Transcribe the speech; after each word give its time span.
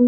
We 0.00 0.06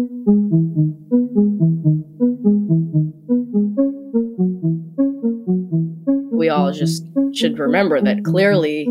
all 6.49 6.71
just 6.71 7.05
should 7.33 7.59
remember 7.59 8.01
that 8.01 8.23
clearly 8.23 8.89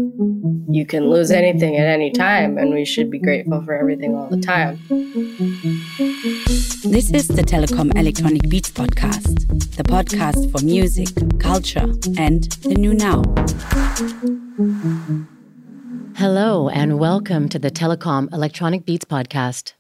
you 0.69 0.87
can 0.87 1.11
lose 1.11 1.33
anything 1.33 1.77
at 1.77 1.89
any 1.89 2.13
time, 2.13 2.57
and 2.57 2.73
we 2.73 2.85
should 2.85 3.11
be 3.11 3.19
grateful 3.19 3.65
for 3.65 3.75
everything 3.75 4.15
all 4.15 4.29
the 4.29 4.41
time. 4.41 4.79
This 6.85 7.11
is 7.11 7.27
the 7.27 7.43
Telekom 7.43 7.99
Electronic 7.99 8.49
Beats 8.49 8.71
podcast, 8.71 9.49
the 9.75 9.83
podcast 9.83 10.53
for 10.53 10.65
music, 10.65 11.09
culture, 11.41 11.93
and 12.17 12.45
the 12.63 12.77
new 12.77 12.95
now. 12.95 13.25
Hello, 16.17 16.69
and 16.69 17.01
welcome 17.01 17.49
to 17.49 17.59
the 17.59 17.73
Telekom 17.73 18.33
Electronic 18.33 18.87
Beats 18.87 19.05
podcast. 19.05 19.73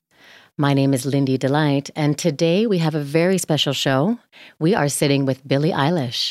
My 0.59 0.75
name 0.75 0.93
is 0.93 1.07
Lindy 1.07 1.39
Delight, 1.39 1.89
and 1.97 2.19
today 2.19 2.67
we 2.67 2.77
have 2.77 2.95
a 2.95 3.01
very 3.01 3.39
special 3.39 3.73
show. 3.73 4.19
We 4.59 4.75
are 4.75 4.91
sitting 4.91 5.25
with 5.25 5.49
Billie 5.49 5.73
Eilish. 5.73 6.29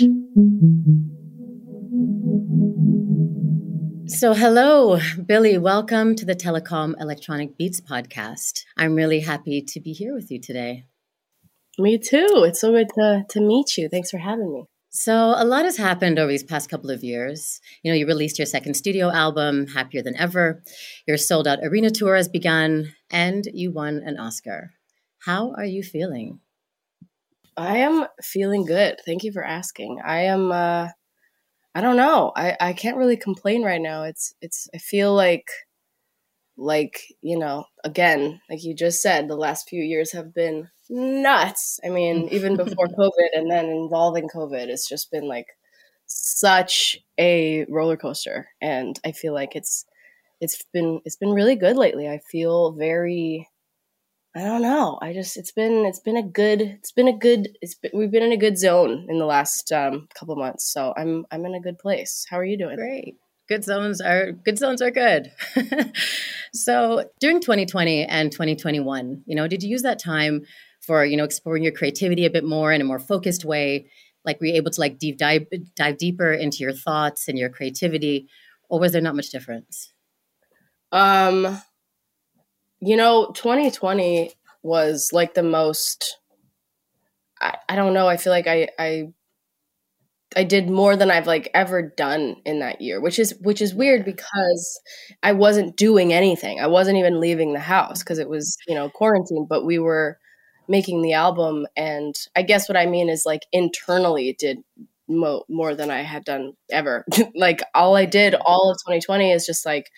So, 4.08 4.36
hello, 4.36 5.00
Billie. 5.26 5.58
Welcome 5.58 6.16
to 6.18 6.26
the 6.26 6.36
Telekom 6.36 6.94
Electronic 7.02 7.58
Beats 7.58 7.82
podcast. 7.82 8.64
I'm 8.78 8.94
really 8.94 9.22
happy 9.22 9.64
to 9.64 9.80
be 9.80 9.92
here 9.92 10.14
with 10.14 10.30
you 10.30 10.40
today. 10.40 10.86
Me 11.80 11.98
too. 11.98 12.44
It's 12.46 12.62
so 12.62 12.74
good 12.74 12.90
to, 13.00 13.26
to 13.28 13.42
meet 13.42 13.76
you. 13.76 13.90
Thanks 13.90 14.12
for 14.12 14.20
having 14.20 14.54
me. 14.54 14.66
So, 14.94 15.34
a 15.38 15.46
lot 15.46 15.64
has 15.64 15.78
happened 15.78 16.20
over 16.20 16.30
these 16.30 16.44
past 16.44 16.70
couple 16.70 16.90
of 16.90 17.02
years. 17.02 17.62
You 17.82 17.92
know, 17.92 17.98
you 17.98 18.06
released 18.06 18.38
your 18.38 18.46
second 18.46 18.74
studio 18.74 19.10
album, 19.10 19.68
Happier 19.68 20.04
Than 20.04 20.18
Ever. 20.18 20.62
Your 21.08 21.16
sold 21.16 21.48
out 21.48 21.60
arena 21.64 21.90
tour 21.90 22.18
has 22.18 22.28
begun, 22.28 22.94
and 23.10 23.46
you 23.54 23.72
won 23.72 24.04
an 24.06 24.20
Oscar. 24.20 24.72
How 25.20 25.54
are 25.54 25.64
you 25.64 25.82
feeling? 25.82 26.42
I 27.56 27.78
am 27.78 28.06
feeling 28.22 28.66
good. 28.66 29.00
Thank 29.06 29.24
you 29.24 29.32
for 29.32 29.46
asking. 29.46 30.02
I 30.04 30.24
am 30.24 30.52
uh 30.52 30.90
I 31.74 31.80
don't 31.80 31.96
know. 31.96 32.34
I 32.36 32.58
I 32.60 32.74
can't 32.74 32.98
really 32.98 33.18
complain 33.18 33.64
right 33.64 33.82
now. 33.82 34.04
It's 34.04 34.34
it's 34.42 34.68
I 34.76 34.78
feel 34.78 35.14
like 35.16 35.48
like, 36.58 37.02
you 37.22 37.40
know, 37.40 37.66
again, 37.84 38.42
like 38.50 38.64
you 38.64 38.76
just 38.76 39.02
said, 39.02 39.28
the 39.28 39.36
last 39.36 39.70
few 39.70 39.82
years 39.82 40.12
have 40.12 40.34
been 40.34 40.70
nuts. 40.92 41.80
I 41.84 41.90
mean, 41.90 42.28
even 42.32 42.56
before 42.56 42.88
COVID 42.88 43.30
and 43.34 43.50
then 43.50 43.66
involving 43.66 44.28
COVID, 44.28 44.68
it's 44.68 44.88
just 44.88 45.10
been 45.10 45.28
like 45.28 45.48
such 46.06 46.98
a 47.18 47.66
roller 47.70 47.98
coaster. 47.98 48.50
And 48.62 49.00
I 49.06 49.14
feel 49.14 49.34
like 49.34 49.56
it's 49.56 49.86
it's 50.40 50.64
been 50.74 51.02
it's 51.06 51.16
been 51.16 51.32
really 51.32 51.56
good 51.56 51.78
lately. 51.78 52.08
I 52.08 52.20
feel 52.20 52.74
very 52.74 53.48
I 54.36 54.44
don't 54.44 54.62
know. 54.62 54.98
I 55.02 55.14
just 55.14 55.38
it's 55.38 55.52
been 55.52 55.86
it's 55.86 56.00
been 56.00 56.18
a 56.18 56.24
good 56.24 56.62
it's 56.62 56.92
been 56.92 57.08
a 57.08 57.18
good 57.18 57.50
it's 57.62 57.76
been, 57.76 57.92
we've 57.94 58.12
been 58.12 58.24
in 58.24 58.32
a 58.32 58.38
good 58.38 58.58
zone 58.58 59.08
in 59.10 59.20
the 59.20 59.26
last 59.26 59.72
um, 59.72 60.08
couple 60.18 60.36
months. 60.36 60.72
So 60.72 60.94
I'm 60.98 61.26
I'm 61.32 61.46
in 61.46 61.56
a 61.56 61.62
good 61.62 61.78
place. 61.80 62.26
How 62.30 62.38
are 62.38 62.46
you 62.46 62.58
doing? 62.58 62.76
Great. 62.76 63.16
Good 63.50 63.64
zones 63.64 64.00
are 64.00 64.32
good 64.32 64.58
zones 64.58 64.82
are 64.82 64.92
good. 64.92 65.32
so 66.54 67.10
during 67.20 67.42
2020 67.42 68.06
and 68.06 68.32
2021, 68.32 69.24
you 69.26 69.36
know, 69.36 69.48
did 69.48 69.64
you 69.64 69.70
use 69.70 69.82
that 69.82 70.00
time 70.00 70.44
for 70.82 71.06
you 71.06 71.18
know 71.18 71.24
exploring 71.24 71.64
your 71.64 71.72
creativity 71.72 72.26
a 72.26 72.30
bit 72.30 72.44
more 72.44 72.72
in 72.72 72.82
a 72.82 72.86
more 72.86 73.00
focused 73.00 73.46
way? 73.46 73.88
Like 74.26 74.40
were 74.40 74.48
you 74.48 74.56
able 74.56 74.72
to 74.72 74.80
like 74.82 75.00
deep 75.00 75.18
dive 75.18 75.48
dive 75.76 75.98
deeper 75.98 76.32
into 76.32 76.58
your 76.60 76.74
thoughts 76.74 77.28
and 77.28 77.38
your 77.38 77.50
creativity, 77.50 78.28
or 78.70 78.80
was 78.80 78.92
there 78.92 79.02
not 79.02 79.16
much 79.16 79.30
difference? 79.30 79.94
Um 80.92 81.62
you 82.82 82.98
know, 82.98 83.32
2020 83.36 84.34
was 84.64 85.12
like 85.14 85.34
the 85.36 85.44
most. 85.44 86.18
I, 87.40 87.58
I 87.70 87.76
don't 87.76 87.94
know. 87.94 88.08
I 88.08 88.18
feel 88.18 88.34
like 88.34 88.48
I, 88.48 88.70
I 88.78 89.14
I 90.36 90.44
did 90.44 90.70
more 90.70 90.96
than 90.96 91.12
I've 91.12 91.28
like 91.28 91.50
ever 91.54 91.82
done 91.82 92.38
in 92.46 92.60
that 92.60 92.82
year, 92.82 93.02
which 93.02 93.20
is 93.20 93.36
which 93.42 93.62
is 93.62 93.76
weird 93.76 94.06
because 94.06 94.80
I 95.24 95.34
wasn't 95.34 95.76
doing 95.76 96.14
anything. 96.14 96.60
I 96.60 96.68
wasn't 96.68 96.98
even 96.98 97.20
leaving 97.20 97.54
the 97.54 97.60
house 97.60 98.00
because 98.02 98.18
it 98.18 98.30
was, 98.30 98.56
you 98.68 98.76
know, 98.76 98.90
quarantine, 98.90 99.46
but 99.50 99.66
we 99.66 99.78
were 99.78 100.18
making 100.68 101.02
the 101.02 101.14
album 101.14 101.68
and 101.76 102.16
I 102.36 102.44
guess 102.44 102.70
what 102.70 102.78
I 102.78 102.86
mean 102.86 103.10
is 103.10 103.26
like 103.26 103.46
internally 103.52 104.30
it 104.30 104.38
did 104.38 104.60
mo- 105.08 105.44
more 105.50 105.76
than 105.76 105.92
I 105.92 106.02
had 106.02 106.24
done 106.24 106.54
ever. 106.72 107.06
like 107.36 107.62
all 107.76 107.96
I 107.96 108.06
did 108.06 108.36
all 108.36 108.72
of 108.72 108.78
2020 108.78 109.32
is 109.32 109.46
just 109.46 109.66
like 109.66 109.92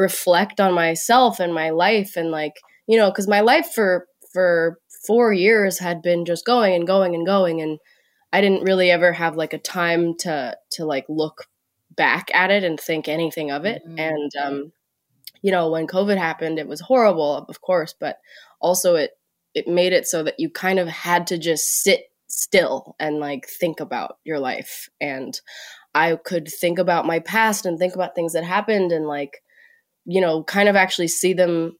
reflect 0.00 0.60
on 0.60 0.72
myself 0.72 1.40
and 1.40 1.52
my 1.52 1.70
life 1.70 2.16
and 2.16 2.30
like 2.30 2.54
you 2.86 2.96
know 2.96 3.10
because 3.10 3.28
my 3.28 3.40
life 3.40 3.70
for 3.74 4.06
for 4.32 4.78
four 5.06 5.32
years 5.32 5.78
had 5.78 6.00
been 6.00 6.24
just 6.24 6.46
going 6.46 6.74
and 6.74 6.86
going 6.86 7.14
and 7.14 7.26
going 7.26 7.60
and 7.60 7.78
i 8.32 8.40
didn't 8.40 8.64
really 8.64 8.90
ever 8.90 9.12
have 9.12 9.36
like 9.36 9.52
a 9.52 9.58
time 9.58 10.16
to 10.16 10.56
to 10.70 10.86
like 10.86 11.04
look 11.10 11.48
back 11.96 12.30
at 12.32 12.50
it 12.50 12.64
and 12.64 12.80
think 12.80 13.08
anything 13.08 13.50
of 13.50 13.66
it 13.66 13.82
mm-hmm. 13.86 13.98
and 13.98 14.32
um 14.42 14.72
you 15.42 15.50
know 15.50 15.70
when 15.70 15.86
covid 15.86 16.16
happened 16.16 16.58
it 16.58 16.66
was 16.68 16.80
horrible 16.80 17.44
of 17.48 17.60
course 17.60 17.94
but 18.00 18.18
also 18.58 18.94
it 18.94 19.10
it 19.54 19.66
made 19.68 19.92
it 19.92 20.06
so 20.06 20.22
that 20.22 20.38
you 20.38 20.50
kind 20.50 20.78
of 20.78 20.88
had 20.88 21.26
to 21.28 21.38
just 21.38 21.82
sit 21.82 22.04
still 22.28 22.94
and 23.00 23.18
like 23.18 23.48
think 23.48 23.80
about 23.80 24.18
your 24.24 24.38
life. 24.38 24.88
And 25.00 25.38
i 25.92 26.14
could 26.24 26.46
think 26.46 26.78
about 26.78 27.04
my 27.04 27.18
past 27.18 27.66
and 27.66 27.76
think 27.76 27.96
about 27.96 28.14
things 28.14 28.32
that 28.32 28.44
happened 28.44 28.92
and 28.92 29.06
like 29.06 29.42
you 30.04 30.20
know, 30.20 30.42
kind 30.42 30.68
of 30.68 30.76
actually 30.76 31.08
see 31.08 31.32
them 31.32 31.76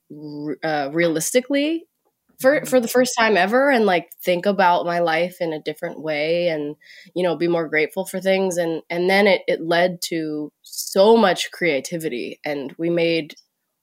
uh, 0.62 0.91
realistically 0.92 1.86
for 2.41 2.64
for 2.64 2.80
the 2.80 2.88
first 2.88 3.14
time 3.19 3.36
ever, 3.36 3.70
and 3.70 3.84
like 3.86 4.10
think 4.25 4.47
about 4.47 4.86
my 4.86 5.00
life 5.00 5.36
in 5.41 5.53
a 5.53 5.62
different 5.62 6.00
way, 6.00 6.48
and 6.48 6.76
you 7.14 7.22
know, 7.22 7.36
be 7.36 7.48
more 7.48 7.69
grateful 7.69 8.06
for 8.06 8.20
things, 8.20 8.56
and 8.56 8.82
and 8.88 9.10
then 9.10 9.26
it 9.26 9.42
it 9.47 9.60
led 9.60 10.00
to 10.03 10.53
so 10.62 11.16
much 11.16 11.50
creativity, 11.50 12.41
and 12.44 12.75
we 12.78 12.88
made 12.91 13.34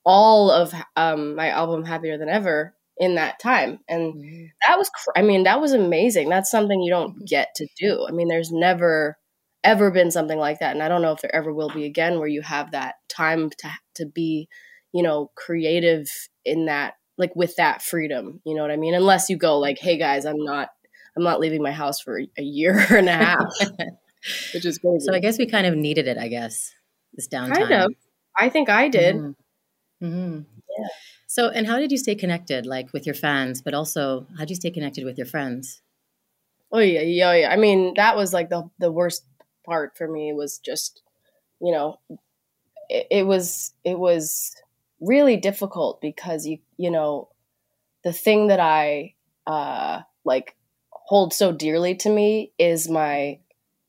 all 0.06 0.50
of 0.50 0.74
um, 0.96 1.36
my 1.36 1.50
album 1.50 1.84
happier 1.84 2.18
than 2.18 2.30
ever 2.30 2.74
in 3.00 3.16
that 3.16 3.40
time. 3.40 3.80
And 3.88 4.14
mm-hmm. 4.14 4.46
that 4.68 4.78
was 4.78 4.90
cr- 4.90 5.12
i 5.16 5.22
mean 5.22 5.44
that 5.44 5.62
was 5.62 5.74
amazing. 5.74 6.30
That's 6.30 6.52
something 6.52 6.82
you 6.82 6.92
don't 6.92 7.26
get 7.28 7.50
to 7.56 7.68
do. 7.78 8.06
I 8.08 8.12
mean 8.12 8.28
there's 8.28 8.52
never 8.52 9.18
ever 9.64 9.92
been 9.92 10.12
something 10.12 10.38
like 10.38 10.60
that. 10.60 10.74
And 10.74 10.84
i 10.84 10.88
don't 10.88 11.02
know 11.02 11.12
if 11.12 11.22
there 11.22 11.36
ever 11.36 11.54
will 11.54 11.70
be 11.70 11.86
again 11.86 12.20
where 12.20 12.28
you 12.28 12.42
have 12.42 12.72
that 12.72 12.96
time 13.10 13.50
to 13.60 13.70
to 13.96 14.06
be 14.06 14.48
you 14.94 15.04
know 15.04 15.32
creative 15.36 16.08
in 16.46 16.66
that 16.66 16.94
like 17.18 17.36
with 17.36 17.56
that 17.58 17.82
freedom. 17.82 18.42
You 18.46 18.56
know 18.56 18.62
what 18.62 18.72
i 18.72 18.78
mean? 18.78 18.94
Unless 18.94 19.30
you 19.30 19.38
go 19.38 19.60
like 19.60 19.80
hey 19.80 19.98
guys 19.98 20.26
i'm 20.26 20.44
not 20.44 20.70
i'm 21.16 21.24
not 21.24 21.40
leaving 21.40 21.62
my 21.62 21.72
house 21.72 22.00
for 22.00 22.20
a 22.20 22.44
year 22.44 22.78
and 22.90 23.10
a 23.10 23.14
half. 23.14 23.46
Which 24.54 24.66
is 24.66 24.80
crazy. 24.80 25.06
So 25.06 25.14
i 25.14 25.20
guess 25.20 25.38
we 25.38 25.46
kind 25.46 25.68
of 25.68 25.76
needed 25.76 26.08
it 26.08 26.18
i 26.18 26.28
guess 26.28 26.74
this 27.14 27.28
downtime. 27.28 27.56
Kind 27.56 27.72
of. 27.74 27.94
I 28.40 28.50
think 28.50 28.70
i 28.70 28.88
did. 28.90 29.16
Mm-hmm. 29.16 30.06
Mm-hmm. 30.06 30.42
yeah 30.78 30.88
so 31.38 31.50
and 31.50 31.68
how 31.68 31.78
did 31.78 31.92
you 31.92 32.00
stay 32.00 32.16
connected 32.16 32.66
like 32.66 32.92
with 32.94 33.06
your 33.06 33.14
fans 33.14 33.62
but 33.62 33.76
also 33.76 34.26
how 34.38 34.40
did 34.40 34.50
you 34.50 34.56
stay 34.56 34.72
connected 34.72 35.06
with 35.06 35.18
your 35.20 35.28
friends? 35.28 35.82
Oh 36.72 36.80
yeah 36.80 37.02
yeah 37.02 37.34
yeah. 37.34 37.50
I 37.52 37.58
mean 37.58 37.94
that 37.96 38.16
was 38.16 38.34
like 38.34 38.50
the 38.50 38.68
the 38.80 38.92
worst 38.92 39.24
part 39.64 39.96
for 39.96 40.08
me 40.08 40.34
was 40.34 40.58
just, 40.58 41.04
you 41.62 41.72
know, 41.72 42.00
it, 42.90 43.06
it 43.12 43.28
was 43.28 43.74
it 43.84 44.00
was 44.00 44.56
really 45.00 45.38
difficult 45.38 46.02
because 46.02 46.48
you 46.48 46.58
you 46.78 46.90
know 46.90 47.30
the 48.04 48.14
thing 48.14 48.48
that 48.48 48.60
I 48.60 49.14
uh, 49.46 50.02
like 50.26 50.56
hold 50.90 51.34
so 51.34 51.52
dearly 51.52 51.94
to 51.96 52.10
me 52.10 52.52
is 52.58 52.90
my 52.90 53.40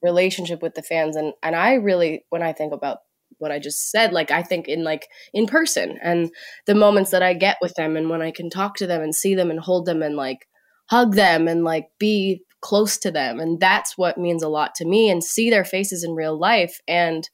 relationship 0.03 0.61
with 0.61 0.75
the 0.75 0.83
fans 0.83 1.17
and 1.17 1.33
and 1.43 1.57
I 1.57 1.75
really 1.75 2.27
when 2.29 2.43
I 2.43 2.53
think 2.53 2.75
about 2.75 2.99
what 3.39 3.53
I 3.53 3.59
just 3.59 3.91
said 3.91 4.13
like 4.13 4.31
I 4.31 4.43
think 4.43 4.69
in 4.69 4.85
like 4.85 5.09
in 5.33 5.47
person 5.47 5.99
and 6.03 6.31
the 6.67 6.75
moments 6.75 7.11
that 7.11 7.23
I 7.23 7.35
get 7.35 7.59
with 7.61 7.75
them 7.75 7.97
and 7.97 8.09
when 8.09 8.23
I 8.23 8.31
can 8.31 8.51
talk 8.51 8.77
to 8.77 8.87
them 8.87 9.03
and 9.03 9.15
see 9.15 9.35
them 9.35 9.51
and 9.51 9.61
hold 9.61 9.87
them 9.87 10.03
and 10.03 10.17
like 10.17 10.47
hug 10.91 11.15
them 11.15 11.49
and 11.49 11.65
like 11.65 11.87
be 11.99 12.43
close 12.61 12.99
to 12.99 13.11
them. 13.11 13.39
And 13.39 13.61
that's 13.61 13.97
what 13.97 14.19
means 14.19 14.43
a 14.43 14.49
lot 14.49 14.75
to 14.77 14.85
me 14.85 15.11
and 15.11 15.23
see 15.23 15.51
their 15.51 15.65
faces 15.65 16.03
in 16.05 16.15
real 16.15 16.39
life. 16.39 16.81
And 16.89 17.29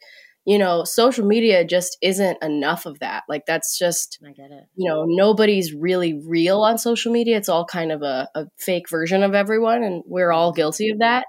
you 0.46 0.58
know 0.58 0.84
social 0.84 1.26
media 1.26 1.64
just 1.64 1.96
isn't 2.02 2.42
enough 2.42 2.84
of 2.84 2.98
that. 2.98 3.24
Like 3.28 3.46
that's 3.46 3.78
just 3.78 4.18
i 4.22 4.32
get 4.32 4.50
it. 4.50 4.64
you 4.74 4.88
know 4.88 5.04
nobody's 5.06 5.72
really 5.72 6.20
real 6.26 6.60
on 6.60 6.76
social 6.78 7.12
media. 7.12 7.38
It's 7.38 7.48
all 7.48 7.64
kind 7.64 7.90
of 7.90 8.02
a, 8.02 8.28
a 8.34 8.44
fake 8.58 8.90
version 8.90 9.22
of 9.22 9.34
everyone 9.34 9.82
and 9.82 10.02
we're 10.06 10.32
all 10.32 10.52
guilty 10.52 10.90
of 10.90 10.98
that. 10.98 11.26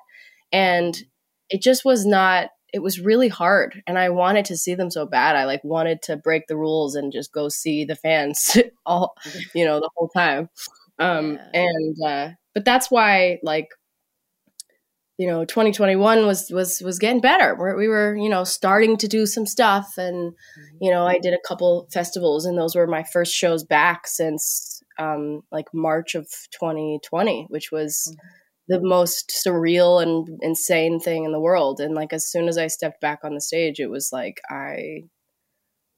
And 0.51 0.97
it 1.49 1.61
just 1.61 1.85
was 1.85 2.05
not 2.05 2.49
it 2.75 2.83
was 2.83 2.99
really 2.99 3.29
hard 3.29 3.81
and 3.87 3.97
i 3.97 4.09
wanted 4.09 4.43
to 4.43 4.57
see 4.57 4.75
them 4.75 4.91
so 4.91 5.05
bad 5.05 5.37
i 5.37 5.45
like 5.45 5.63
wanted 5.63 6.01
to 6.01 6.17
break 6.17 6.45
the 6.47 6.57
rules 6.57 6.93
and 6.93 7.13
just 7.13 7.31
go 7.31 7.47
see 7.47 7.85
the 7.85 7.95
fans 7.95 8.57
all 8.85 9.15
you 9.53 9.63
know 9.63 9.79
the 9.79 9.89
whole 9.95 10.09
time 10.09 10.49
um 10.99 11.35
yeah. 11.53 11.61
and 11.61 11.95
uh 12.05 12.29
but 12.53 12.65
that's 12.65 12.91
why 12.91 13.39
like 13.43 13.69
you 15.17 15.25
know 15.25 15.45
2021 15.45 16.25
was 16.25 16.51
was 16.51 16.81
was 16.81 16.99
getting 16.99 17.21
better 17.21 17.55
we 17.55 17.85
we 17.85 17.87
were 17.87 18.13
you 18.17 18.27
know 18.27 18.43
starting 18.43 18.97
to 18.97 19.07
do 19.07 19.25
some 19.25 19.45
stuff 19.45 19.93
and 19.97 20.33
mm-hmm. 20.33 20.77
you 20.81 20.91
know 20.91 21.07
i 21.07 21.17
did 21.17 21.33
a 21.33 21.47
couple 21.47 21.87
festivals 21.93 22.45
and 22.45 22.57
those 22.57 22.75
were 22.75 22.87
my 22.87 23.03
first 23.03 23.33
shows 23.33 23.63
back 23.63 24.05
since 24.05 24.75
um, 24.97 25.41
like 25.51 25.65
March 25.73 26.15
of 26.15 26.25
2020, 26.51 27.47
which 27.49 27.69
was 27.71 28.07
mm-hmm. 28.09 28.27
The 28.67 28.81
most 28.81 29.31
surreal 29.45 30.01
and 30.01 30.27
insane 30.41 30.99
thing 30.99 31.25
in 31.25 31.31
the 31.31 31.39
world. 31.39 31.79
And 31.79 31.93
like 31.93 32.13
as 32.13 32.29
soon 32.29 32.47
as 32.47 32.57
I 32.57 32.67
stepped 32.67 33.01
back 33.01 33.19
on 33.23 33.33
the 33.33 33.41
stage, 33.41 33.79
it 33.79 33.89
was 33.89 34.09
like 34.11 34.41
I 34.49 35.03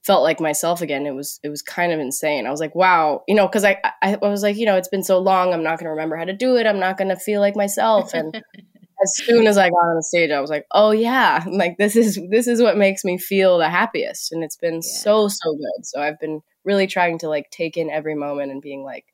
felt 0.04 0.22
like 0.22 0.40
myself 0.40 0.80
again. 0.80 1.06
It 1.06 1.14
was 1.14 1.40
it 1.42 1.48
was 1.48 1.62
kind 1.62 1.92
of 1.92 2.00
insane. 2.00 2.46
I 2.46 2.50
was 2.50 2.60
like, 2.60 2.74
wow, 2.74 3.22
you 3.26 3.34
know, 3.34 3.46
because 3.46 3.64
I, 3.64 3.78
I 4.02 4.14
I 4.22 4.28
was 4.28 4.42
like, 4.42 4.56
you 4.56 4.66
know, 4.66 4.76
it's 4.76 4.88
been 4.88 5.02
so 5.02 5.18
long. 5.18 5.52
I'm 5.52 5.62
not 5.62 5.78
going 5.78 5.86
to 5.86 5.90
remember 5.90 6.16
how 6.16 6.24
to 6.24 6.36
do 6.36 6.56
it. 6.56 6.66
I'm 6.66 6.80
not 6.80 6.98
going 6.98 7.08
to 7.08 7.16
feel 7.16 7.40
like 7.40 7.56
myself. 7.56 8.14
And 8.14 8.34
as 9.02 9.16
soon 9.16 9.46
as 9.46 9.56
I 9.58 9.68
got 9.68 9.76
on 9.76 9.96
the 9.96 10.02
stage, 10.02 10.30
I 10.30 10.40
was 10.40 10.50
like, 10.50 10.66
oh 10.72 10.90
yeah, 10.90 11.44
like 11.50 11.78
this 11.78 11.96
is 11.96 12.20
this 12.30 12.46
is 12.46 12.60
what 12.60 12.76
makes 12.76 13.04
me 13.04 13.18
feel 13.18 13.58
the 13.58 13.68
happiest. 13.68 14.32
And 14.32 14.42
it's 14.42 14.56
been 14.56 14.80
yeah. 14.82 14.98
so 15.00 15.28
so 15.28 15.52
good. 15.52 15.84
So 15.84 16.00
I've 16.00 16.18
been 16.20 16.40
really 16.64 16.86
trying 16.86 17.18
to 17.20 17.28
like 17.28 17.50
take 17.50 17.76
in 17.76 17.90
every 17.90 18.14
moment 18.14 18.52
and 18.52 18.62
being 18.62 18.84
like, 18.84 19.06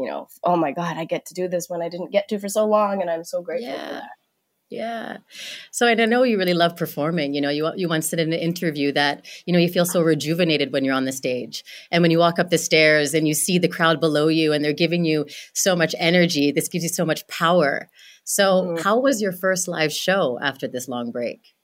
you 0.00 0.06
know, 0.06 0.28
oh 0.42 0.56
my 0.56 0.72
god, 0.72 0.96
I 0.96 1.04
get 1.04 1.26
to 1.26 1.34
do 1.34 1.48
this 1.48 1.68
when 1.68 1.82
I 1.82 1.88
didn't 1.88 2.10
get 2.10 2.28
to 2.28 2.38
for 2.38 2.48
so 2.48 2.66
long, 2.66 3.00
and 3.00 3.10
I'm 3.10 3.24
so 3.24 3.42
grateful 3.42 3.68
yeah. 3.68 3.86
for 3.86 3.92
that. 3.94 4.10
Yeah. 4.70 5.16
So 5.72 5.88
I 5.88 5.94
know 5.94 6.22
you 6.22 6.38
really 6.38 6.54
love 6.54 6.76
performing. 6.76 7.34
You 7.34 7.40
know, 7.40 7.50
you 7.50 7.68
you 7.74 7.88
once 7.88 8.08
said 8.08 8.20
in 8.20 8.32
an 8.32 8.38
interview 8.38 8.92
that, 8.92 9.26
you 9.44 9.52
know, 9.52 9.58
you 9.58 9.68
feel 9.68 9.84
so 9.84 10.00
rejuvenated 10.00 10.72
when 10.72 10.84
you're 10.84 10.94
on 10.94 11.06
the 11.06 11.12
stage. 11.12 11.64
And 11.90 12.02
when 12.02 12.12
you 12.12 12.18
walk 12.18 12.38
up 12.38 12.50
the 12.50 12.58
stairs 12.58 13.12
and 13.12 13.26
you 13.26 13.34
see 13.34 13.58
the 13.58 13.66
crowd 13.66 14.00
below 14.00 14.28
you 14.28 14.52
and 14.52 14.64
they're 14.64 14.72
giving 14.72 15.04
you 15.04 15.26
so 15.54 15.74
much 15.74 15.92
energy, 15.98 16.52
this 16.52 16.68
gives 16.68 16.84
you 16.84 16.88
so 16.88 17.04
much 17.04 17.26
power. 17.26 17.90
So, 18.22 18.62
mm-hmm. 18.62 18.82
how 18.84 19.00
was 19.00 19.20
your 19.20 19.32
first 19.32 19.66
live 19.66 19.92
show 19.92 20.38
after 20.40 20.68
this 20.68 20.86
long 20.86 21.10
break? 21.10 21.54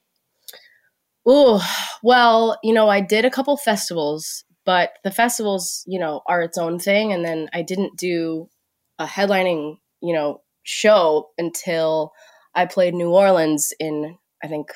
Oh, 1.25 1.65
well, 2.03 2.59
you 2.65 2.73
know, 2.73 2.89
I 2.89 3.00
did 3.00 3.25
a 3.25 3.31
couple 3.31 3.56
festivals, 3.56 4.44
but 4.67 4.91
the 5.05 5.11
festivals, 5.11 5.85
you 5.87 5.99
know, 5.99 6.21
are 6.27 6.43
its 6.43 6.59
own 6.59 6.79
thing 6.79 7.13
and 7.13 7.25
then 7.25 7.49
I 7.55 7.63
didn't 7.63 7.97
do 7.97 8.51
a 8.99 9.07
headlining, 9.07 9.79
you 10.03 10.13
know, 10.13 10.43
show 10.65 11.31
until 11.39 12.13
I 12.55 12.67
played 12.67 12.95
New 12.95 13.11
Orleans 13.11 13.73
in 13.79 14.19
I 14.43 14.49
think 14.49 14.69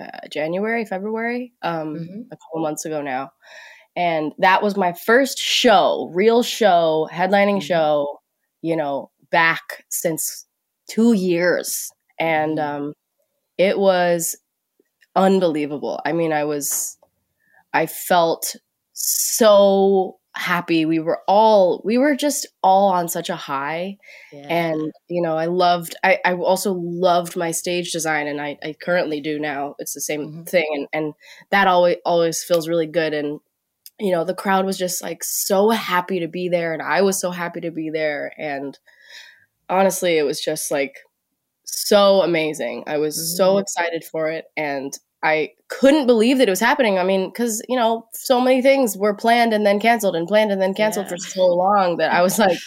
uh, 0.00 0.26
January, 0.30 0.84
February, 0.84 1.52
um, 1.62 1.94
mm-hmm. 1.94 2.20
a 2.30 2.36
couple 2.36 2.62
months 2.62 2.84
ago 2.84 3.02
now, 3.02 3.32
and 3.94 4.32
that 4.38 4.62
was 4.62 4.76
my 4.76 4.92
first 4.92 5.38
show, 5.38 6.10
real 6.14 6.42
show, 6.42 7.08
headlining 7.12 7.58
mm-hmm. 7.58 7.66
show. 7.66 8.20
You 8.62 8.76
know, 8.76 9.10
back 9.30 9.84
since 9.88 10.46
two 10.88 11.12
years, 11.12 11.90
and 12.18 12.58
mm-hmm. 12.58 12.82
um, 12.82 12.92
it 13.58 13.78
was 13.78 14.36
unbelievable. 15.16 16.00
I 16.04 16.12
mean, 16.12 16.32
I 16.32 16.44
was, 16.44 16.98
I 17.72 17.86
felt 17.86 18.56
so 19.02 20.18
happy 20.36 20.84
we 20.84 21.00
were 21.00 21.20
all 21.26 21.82
we 21.84 21.98
were 21.98 22.14
just 22.14 22.46
all 22.62 22.90
on 22.90 23.08
such 23.08 23.28
a 23.28 23.36
high 23.36 23.96
yeah. 24.32 24.46
and 24.48 24.92
you 25.08 25.20
know 25.20 25.36
i 25.36 25.46
loved 25.46 25.96
I, 26.04 26.20
I 26.24 26.34
also 26.34 26.72
loved 26.72 27.36
my 27.36 27.50
stage 27.50 27.90
design 27.90 28.28
and 28.28 28.40
i, 28.40 28.56
I 28.62 28.76
currently 28.80 29.20
do 29.20 29.40
now 29.40 29.74
it's 29.80 29.92
the 29.92 30.00
same 30.00 30.20
mm-hmm. 30.20 30.42
thing 30.44 30.66
and, 30.72 30.88
and 30.92 31.14
that 31.50 31.66
always 31.66 31.96
always 32.04 32.44
feels 32.44 32.68
really 32.68 32.86
good 32.86 33.12
and 33.12 33.40
you 33.98 34.12
know 34.12 34.22
the 34.22 34.34
crowd 34.34 34.64
was 34.64 34.78
just 34.78 35.02
like 35.02 35.24
so 35.24 35.70
happy 35.70 36.20
to 36.20 36.28
be 36.28 36.48
there 36.48 36.72
and 36.72 36.82
i 36.82 37.02
was 37.02 37.20
so 37.20 37.32
happy 37.32 37.60
to 37.60 37.72
be 37.72 37.90
there 37.90 38.32
and 38.38 38.78
honestly 39.68 40.16
it 40.16 40.24
was 40.24 40.40
just 40.40 40.70
like 40.70 40.94
so 41.64 42.22
amazing 42.22 42.84
i 42.86 42.98
was 42.98 43.16
mm-hmm. 43.16 43.36
so 43.36 43.58
excited 43.58 44.04
for 44.04 44.30
it 44.30 44.44
and 44.56 44.92
I 45.22 45.52
couldn't 45.68 46.06
believe 46.06 46.38
that 46.38 46.48
it 46.48 46.50
was 46.50 46.60
happening. 46.60 46.98
I 46.98 47.04
mean, 47.04 47.28
because 47.28 47.62
you 47.68 47.76
know, 47.76 48.06
so 48.12 48.40
many 48.40 48.62
things 48.62 48.96
were 48.96 49.14
planned 49.14 49.52
and 49.52 49.66
then 49.66 49.80
canceled, 49.80 50.16
and 50.16 50.26
planned 50.26 50.52
and 50.52 50.60
then 50.60 50.74
canceled 50.74 51.06
yeah. 51.06 51.10
for 51.10 51.18
so 51.18 51.46
long 51.46 51.98
that 51.98 52.12
I 52.12 52.22
was 52.22 52.38
like, 52.38 52.58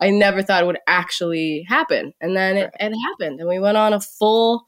I 0.00 0.10
never 0.10 0.42
thought 0.42 0.62
it 0.62 0.66
would 0.66 0.78
actually 0.86 1.64
happen, 1.68 2.12
and 2.20 2.36
then 2.36 2.56
it, 2.56 2.70
it 2.78 2.94
happened, 2.94 3.40
and 3.40 3.48
we 3.48 3.58
went 3.58 3.76
on 3.76 3.92
a 3.92 4.00
full, 4.00 4.66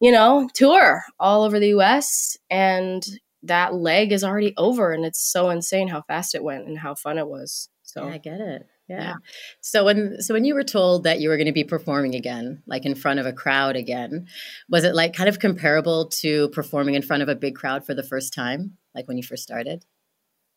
you 0.00 0.12
know, 0.12 0.48
tour 0.54 1.04
all 1.18 1.42
over 1.42 1.58
the 1.58 1.68
U.S. 1.68 2.36
and 2.50 3.06
that 3.42 3.74
leg 3.74 4.12
is 4.12 4.24
already 4.24 4.54
over, 4.56 4.92
and 4.92 5.04
it's 5.04 5.20
so 5.20 5.50
insane 5.50 5.88
how 5.88 6.02
fast 6.02 6.34
it 6.34 6.42
went 6.42 6.66
and 6.66 6.78
how 6.78 6.94
fun 6.94 7.18
it 7.18 7.28
was. 7.28 7.68
So 7.82 8.06
yeah, 8.06 8.14
I 8.14 8.18
get 8.18 8.40
it. 8.40 8.66
Yeah. 8.88 9.00
yeah. 9.00 9.14
So 9.60 9.84
when 9.84 10.20
so 10.20 10.34
when 10.34 10.44
you 10.44 10.54
were 10.54 10.64
told 10.64 11.04
that 11.04 11.20
you 11.20 11.28
were 11.28 11.36
going 11.36 11.46
to 11.46 11.52
be 11.52 11.64
performing 11.64 12.14
again, 12.14 12.62
like 12.66 12.86
in 12.86 12.94
front 12.94 13.20
of 13.20 13.26
a 13.26 13.32
crowd 13.32 13.76
again, 13.76 14.26
was 14.68 14.84
it 14.84 14.94
like 14.94 15.14
kind 15.14 15.28
of 15.28 15.38
comparable 15.38 16.08
to 16.08 16.48
performing 16.50 16.94
in 16.94 17.02
front 17.02 17.22
of 17.22 17.28
a 17.28 17.36
big 17.36 17.54
crowd 17.54 17.84
for 17.84 17.94
the 17.94 18.02
first 18.02 18.32
time, 18.32 18.78
like 18.94 19.06
when 19.06 19.18
you 19.18 19.22
first 19.22 19.42
started? 19.42 19.84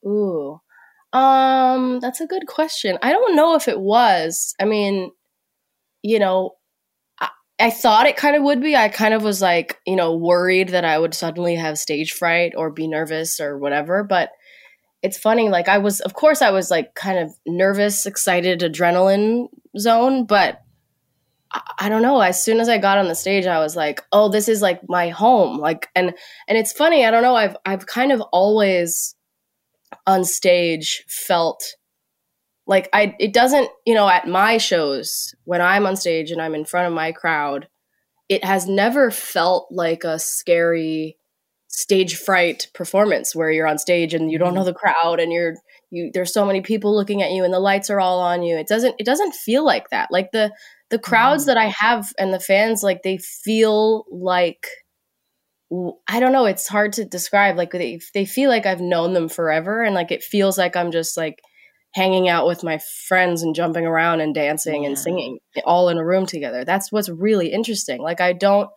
Ooh. 0.05 0.59
Um, 1.13 1.99
that's 1.99 2.21
a 2.21 2.27
good 2.27 2.47
question. 2.47 2.97
I 3.01 3.11
don't 3.11 3.35
know 3.35 3.55
if 3.55 3.67
it 3.67 3.79
was. 3.79 4.55
I 4.59 4.65
mean, 4.65 5.11
you 6.01 6.19
know, 6.19 6.55
I, 7.19 7.29
I 7.59 7.69
thought 7.69 8.07
it 8.07 8.15
kind 8.15 8.35
of 8.37 8.43
would 8.43 8.61
be. 8.61 8.77
I 8.77 8.87
kind 8.87 9.13
of 9.13 9.23
was 9.23 9.41
like, 9.41 9.77
you 9.85 9.97
know, 9.97 10.15
worried 10.15 10.69
that 10.69 10.85
I 10.85 10.97
would 10.97 11.13
suddenly 11.13 11.55
have 11.55 11.77
stage 11.77 12.13
fright 12.13 12.53
or 12.55 12.71
be 12.71 12.87
nervous 12.87 13.41
or 13.41 13.57
whatever, 13.57 14.05
but 14.05 14.29
it's 15.03 15.18
funny 15.18 15.50
like 15.50 15.68
i 15.68 15.77
was 15.77 16.00
of 16.01 16.13
course 16.13 16.42
i 16.42 16.51
was 16.51 16.71
like 16.71 16.94
kind 16.95 17.19
of 17.19 17.33
nervous 17.45 18.06
excited 18.06 18.59
adrenaline 18.59 19.48
zone 19.77 20.25
but 20.25 20.62
I, 21.53 21.62
I, 21.80 21.89
don't 21.89 22.01
know. 22.01 22.21
As 22.21 22.42
soon 22.42 22.59
as 22.59 22.69
i 22.69 22.77
got 22.77 22.98
on 22.98 23.07
the 23.07 23.15
stage 23.15 23.45
i 23.45 23.59
was 23.59 23.75
like 23.75 24.01
oh 24.12 24.30
this 24.30 24.48
is 24.48 24.62
like 24.62 24.81
my 24.88 25.09
home. 25.09 25.57
Like 25.57 25.89
and 25.95 26.13
and 26.48 26.57
it's 26.57 26.71
funny 26.71 27.06
i 27.06 27.12
don't 27.12 27.24
know 27.24 27.36
i've 27.36 27.57
i've 27.65 27.86
kind 27.86 28.12
of 28.12 28.21
always 28.31 29.15
on 30.07 30.24
stage 30.24 31.03
felt 31.07 31.63
like 32.68 32.88
i 32.94 33.15
it 33.19 33.33
doesn't 33.33 33.69
you 33.86 33.94
know 33.94 34.07
at 34.07 34.27
my 34.27 34.57
shows 34.57 35.36
when 35.44 35.62
i'm 35.62 35.86
on 35.86 35.98
stage 35.98 36.31
and 36.31 36.42
i'm 36.42 36.56
in 36.56 36.63
front 36.65 36.88
of 36.88 36.94
my 36.94 37.12
crowd 37.12 37.68
it 38.30 38.45
has 38.45 38.68
never 38.68 39.12
felt 39.12 39.68
like 39.71 40.06
a 40.06 40.18
scary 40.18 41.18
stage 41.71 42.18
fright 42.18 42.68
performance 42.73 43.33
where 43.33 43.50
you're 43.50 43.68
on 43.68 43.77
stage 43.77 44.13
and 44.13 44.29
you 44.29 44.38
don't 44.38 44.53
know 44.53 44.59
mm-hmm. 44.62 44.68
the 44.68 44.73
crowd 44.73 45.19
and 45.21 45.31
you're 45.31 45.56
you 45.89 46.12
there's 46.13 46.33
so 46.33 46.45
many 46.45 46.62
people 46.62 46.94
looking 46.94 47.21
at 47.21 47.31
you 47.31 47.45
and 47.45 47.53
the 47.53 47.59
lights 47.59 47.89
are 47.89 48.00
all 48.00 48.19
on 48.19 48.44
you 48.44 48.57
it 48.57 48.68
doesn't 48.68 48.94
it 49.00 49.06
doesn't 49.06 49.33
feel 49.33 49.65
like 49.65 49.89
that 49.89 50.09
like 50.12 50.31
the 50.31 50.51
the 50.89 51.00
crowds 51.00 51.44
mm. 51.44 51.47
that 51.47 51.57
i 51.57 51.68
have 51.68 52.12
and 52.19 52.33
the 52.33 52.39
fans 52.41 52.83
like 52.83 53.03
they 53.03 53.18
feel 53.18 54.06
like 54.12 54.68
i 56.09 56.19
don't 56.19 56.33
know 56.33 56.45
it's 56.45 56.68
hard 56.68 56.91
to 56.91 57.06
describe 57.06 57.56
like 57.56 57.71
they 57.71 58.00
they 58.13 58.25
feel 58.25 58.50
like 58.50 58.65
i've 58.65 58.81
known 58.81 59.13
them 59.13 59.29
forever 59.29 59.81
and 59.81 59.95
like 59.95 60.12
it 60.12 60.24
feels 60.24 60.57
like 60.57 60.75
i'm 60.75 60.91
just 60.91 61.15
like 61.15 61.39
hanging 61.94 62.27
out 62.27 62.47
with 62.47 62.63
my 62.63 62.79
friends 63.07 63.44
and 63.44 63.56
jumping 63.56 63.85
around 63.85 64.19
and 64.19 64.35
dancing 64.35 64.83
yeah. 64.83 64.89
and 64.89 65.00
singing 65.00 65.39
all 65.65 65.88
in 65.88 65.98
a 65.98 66.05
room 66.05 66.25
together 66.25 66.65
that's 66.65 66.91
what's 66.91 67.10
really 67.10 67.48
interesting 67.48 68.01
like 68.01 68.19
i 68.19 68.34
don't 68.34 68.69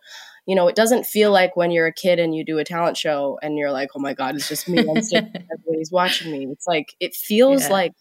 you 0.45 0.55
know, 0.55 0.67
it 0.67 0.75
doesn't 0.75 1.05
feel 1.05 1.31
like 1.31 1.55
when 1.55 1.71
you're 1.71 1.87
a 1.87 1.93
kid 1.93 2.19
and 2.19 2.35
you 2.35 2.45
do 2.45 2.59
a 2.59 2.63
talent 2.63 2.97
show 2.97 3.39
and 3.41 3.57
you're 3.57 3.71
like, 3.71 3.89
oh 3.95 3.99
my 3.99 4.13
God, 4.13 4.35
it's 4.35 4.47
just 4.47 4.69
me. 4.69 4.79
Everybody's 4.79 5.91
watching 5.91 6.31
me. 6.31 6.47
It's 6.51 6.67
like, 6.67 6.95
it 6.99 7.15
feels 7.15 7.63
yeah. 7.63 7.71
like, 7.71 7.93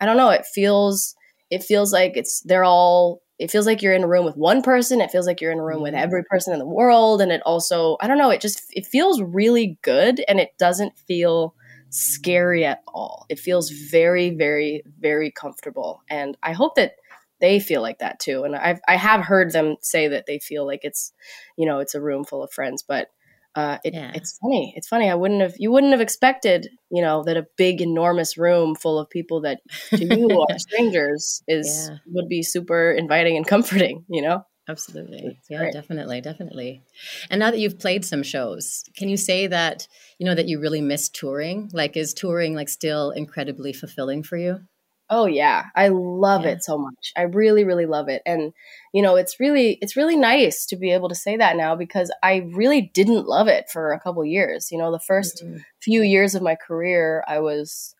I 0.00 0.06
don't 0.06 0.16
know, 0.16 0.30
it 0.30 0.44
feels, 0.46 1.14
it 1.50 1.62
feels 1.62 1.92
like 1.92 2.16
it's, 2.16 2.40
they're 2.40 2.64
all, 2.64 3.22
it 3.38 3.50
feels 3.50 3.66
like 3.66 3.82
you're 3.82 3.94
in 3.94 4.02
a 4.02 4.08
room 4.08 4.24
with 4.24 4.36
one 4.36 4.62
person. 4.62 5.00
It 5.00 5.10
feels 5.10 5.26
like 5.26 5.40
you're 5.40 5.52
in 5.52 5.58
a 5.58 5.64
room 5.64 5.82
with 5.82 5.94
mm-hmm. 5.94 6.02
every 6.02 6.24
person 6.24 6.52
in 6.52 6.58
the 6.58 6.66
world. 6.66 7.20
And 7.20 7.30
it 7.30 7.42
also, 7.46 7.96
I 8.00 8.08
don't 8.08 8.18
know, 8.18 8.30
it 8.30 8.40
just, 8.40 8.64
it 8.70 8.86
feels 8.86 9.22
really 9.22 9.78
good 9.82 10.24
and 10.26 10.40
it 10.40 10.56
doesn't 10.58 10.98
feel 10.98 11.54
scary 11.90 12.64
at 12.64 12.82
all. 12.88 13.26
It 13.28 13.38
feels 13.38 13.70
very, 13.70 14.30
very, 14.30 14.82
very 14.98 15.30
comfortable. 15.30 16.02
And 16.10 16.36
I 16.42 16.52
hope 16.52 16.74
that, 16.76 16.94
they 17.40 17.60
feel 17.60 17.82
like 17.82 17.98
that 17.98 18.20
too. 18.20 18.44
And 18.44 18.56
I've 18.56 18.80
I 18.88 18.96
have 18.96 19.22
heard 19.22 19.52
them 19.52 19.76
say 19.80 20.08
that 20.08 20.26
they 20.26 20.38
feel 20.38 20.66
like 20.66 20.80
it's, 20.82 21.12
you 21.56 21.66
know, 21.66 21.80
it's 21.80 21.94
a 21.94 22.00
room 22.00 22.24
full 22.24 22.42
of 22.42 22.52
friends. 22.52 22.82
But 22.86 23.08
uh, 23.54 23.78
it, 23.84 23.94
yeah. 23.94 24.12
it's 24.14 24.38
funny. 24.38 24.74
It's 24.76 24.86
funny. 24.86 25.10
I 25.10 25.14
wouldn't 25.14 25.40
have 25.40 25.54
you 25.58 25.72
wouldn't 25.72 25.92
have 25.92 26.00
expected, 26.00 26.68
you 26.90 27.02
know, 27.02 27.24
that 27.24 27.38
a 27.38 27.46
big 27.56 27.80
enormous 27.80 28.36
room 28.36 28.74
full 28.74 28.98
of 28.98 29.08
people 29.08 29.40
that 29.42 29.60
to 29.90 30.04
you 30.04 30.46
are 30.50 30.58
strangers 30.58 31.42
is 31.48 31.88
yeah. 31.90 31.96
would 32.08 32.28
be 32.28 32.42
super 32.42 32.90
inviting 32.92 33.36
and 33.36 33.46
comforting. 33.46 34.04
You 34.08 34.22
know. 34.22 34.44
Absolutely. 34.68 35.36
It's 35.38 35.48
yeah, 35.48 35.58
great. 35.58 35.72
definitely, 35.72 36.20
definitely. 36.20 36.82
And 37.30 37.38
now 37.38 37.52
that 37.52 37.58
you've 37.58 37.78
played 37.78 38.04
some 38.04 38.24
shows, 38.24 38.82
can 38.96 39.08
you 39.08 39.16
say 39.16 39.46
that, 39.46 39.86
you 40.18 40.26
know, 40.26 40.34
that 40.34 40.48
you 40.48 40.60
really 40.60 40.80
miss 40.80 41.08
touring? 41.08 41.70
Like 41.72 41.96
is 41.96 42.12
touring 42.12 42.54
like 42.56 42.68
still 42.68 43.12
incredibly 43.12 43.72
fulfilling 43.72 44.24
for 44.24 44.36
you? 44.36 44.60
Oh 45.08 45.26
yeah, 45.26 45.66
I 45.76 45.88
love 45.88 46.44
yeah. 46.44 46.52
it 46.52 46.64
so 46.64 46.78
much. 46.78 47.12
I 47.16 47.22
really 47.22 47.64
really 47.64 47.86
love 47.86 48.08
it. 48.08 48.22
And 48.26 48.52
you 48.92 49.02
know, 49.02 49.16
it's 49.16 49.38
really 49.38 49.78
it's 49.80 49.96
really 49.96 50.16
nice 50.16 50.66
to 50.66 50.76
be 50.76 50.92
able 50.92 51.08
to 51.08 51.14
say 51.14 51.36
that 51.36 51.56
now 51.56 51.76
because 51.76 52.10
I 52.22 52.48
really 52.54 52.90
didn't 52.94 53.26
love 53.26 53.48
it 53.48 53.70
for 53.70 53.92
a 53.92 54.00
couple 54.00 54.24
years. 54.24 54.68
You 54.72 54.78
know, 54.78 54.90
the 54.90 54.98
1st 54.98 55.44
mm-hmm. 55.44 55.56
few 55.80 56.02
years 56.02 56.34
of 56.34 56.42
my 56.42 56.56
career, 56.56 57.24
I 57.28 57.38
was 57.40 57.94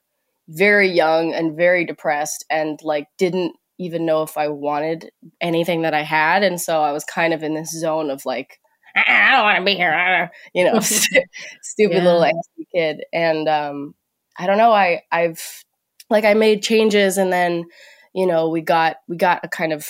very 0.48 0.88
young 0.88 1.32
and 1.32 1.56
very 1.56 1.84
depressed 1.84 2.44
and 2.50 2.78
like 2.82 3.08
didn't 3.18 3.54
even 3.78 4.06
know 4.06 4.22
if 4.22 4.38
I 4.38 4.48
wanted 4.48 5.10
anything 5.40 5.82
that 5.82 5.94
I 5.94 6.02
had 6.02 6.42
and 6.42 6.60
so 6.60 6.80
I 6.80 6.92
was 6.92 7.04
kind 7.04 7.34
of 7.34 7.42
in 7.42 7.54
this 7.54 7.70
zone 7.70 8.10
of 8.10 8.25
like 8.25 8.58
I 8.96 9.32
don't 9.32 9.42
want 9.42 9.58
to 9.58 9.64
be 9.64 9.75
here, 9.75 10.30
you 10.54 10.64
know, 10.64 10.80
stupid 10.80 11.28
yeah. 11.78 12.04
little 12.04 12.22
angsty 12.22 12.64
kid. 12.75 13.04
And 13.12 13.48
um 13.48 13.94
I 14.38 14.46
don't 14.46 14.58
know, 14.58 14.72
I 14.72 15.02
I've 15.10 15.64
like 16.10 16.25
I 16.25 16.34
made 16.34 16.62
changes 16.62 17.16
and 17.18 17.32
then, 17.32 17.64
you 18.14 18.26
know, 18.26 18.48
we 18.48 18.60
got 18.60 18.96
we 19.08 19.16
got 19.16 19.40
a 19.44 19.48
kind 19.48 19.72
of 19.72 19.86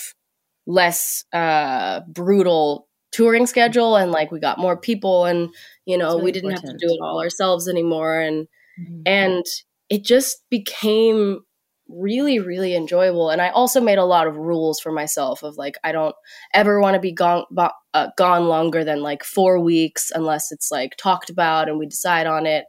less 0.66 1.24
uh 1.32 2.00
brutal 2.08 2.88
touring 3.12 3.46
schedule 3.46 3.96
and 3.96 4.10
like 4.12 4.30
we 4.32 4.40
got 4.40 4.58
more 4.58 4.76
people 4.76 5.24
and 5.24 5.50
you 5.86 5.96
know, 5.96 6.12
really 6.16 6.24
we 6.24 6.32
didn't 6.32 6.50
important. 6.50 6.72
have 6.72 6.78
to 6.80 6.86
do 6.86 6.92
it 6.94 7.00
all 7.02 7.20
ourselves 7.20 7.68
anymore 7.68 8.20
and 8.20 8.46
Mhm. 8.78 9.02
and 9.06 9.44
it 9.88 10.04
just 10.04 10.42
became 10.50 11.40
really 11.88 12.40
really 12.40 12.74
enjoyable 12.74 13.30
and 13.30 13.40
i 13.40 13.48
also 13.50 13.80
made 13.80 13.98
a 13.98 14.04
lot 14.04 14.26
of 14.26 14.36
rules 14.36 14.80
for 14.80 14.90
myself 14.90 15.44
of 15.44 15.56
like 15.56 15.76
i 15.84 15.92
don't 15.92 16.16
ever 16.52 16.80
want 16.80 16.94
to 16.94 17.00
be 17.00 17.12
gone 17.12 17.44
bo- 17.52 17.70
uh, 17.94 18.08
gone 18.18 18.48
longer 18.48 18.82
than 18.82 19.02
like 19.02 19.22
4 19.22 19.60
weeks 19.60 20.10
unless 20.14 20.50
it's 20.50 20.70
like 20.72 20.96
talked 20.96 21.30
about 21.30 21.68
and 21.68 21.78
we 21.78 21.86
decide 21.86 22.26
on 22.26 22.44
it 22.44 22.64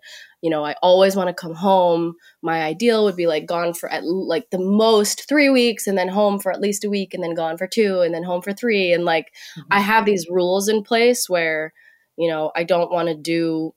you 0.47 0.51
know 0.51 0.63
i 0.63 0.73
always 0.81 1.13
want 1.13 1.27
to 1.27 1.33
come 1.33 1.53
home 1.53 2.13
my 2.41 2.63
ideal 2.63 3.03
would 3.03 3.17
be 3.17 3.27
like 3.27 3.45
gone 3.45 3.73
for 3.73 3.91
at 3.91 4.05
like 4.05 4.49
the 4.49 4.57
most 4.57 5.27
3 5.27 5.49
weeks 5.49 5.87
and 5.87 5.97
then 5.97 6.07
home 6.07 6.39
for 6.39 6.53
at 6.53 6.61
least 6.61 6.85
a 6.85 6.89
week 6.89 7.13
and 7.13 7.21
then 7.21 7.33
gone 7.33 7.57
for 7.57 7.67
2 7.67 7.99
and 7.99 8.13
then 8.13 8.23
home 8.23 8.41
for 8.41 8.53
3 8.53 8.93
and 8.93 9.03
like 9.03 9.25
mm-hmm. 9.57 9.67
I 9.71 9.81
have 9.81 10.05
these 10.05 10.27
rules 10.29 10.69
in 10.69 10.83
place 10.83 11.29
where, 11.29 11.73
you 12.17 12.29
know, 12.29 12.51
I 12.55 12.63
don't 12.63 12.91
want 12.91 13.09
to 13.09 13.15
do, 13.15 13.73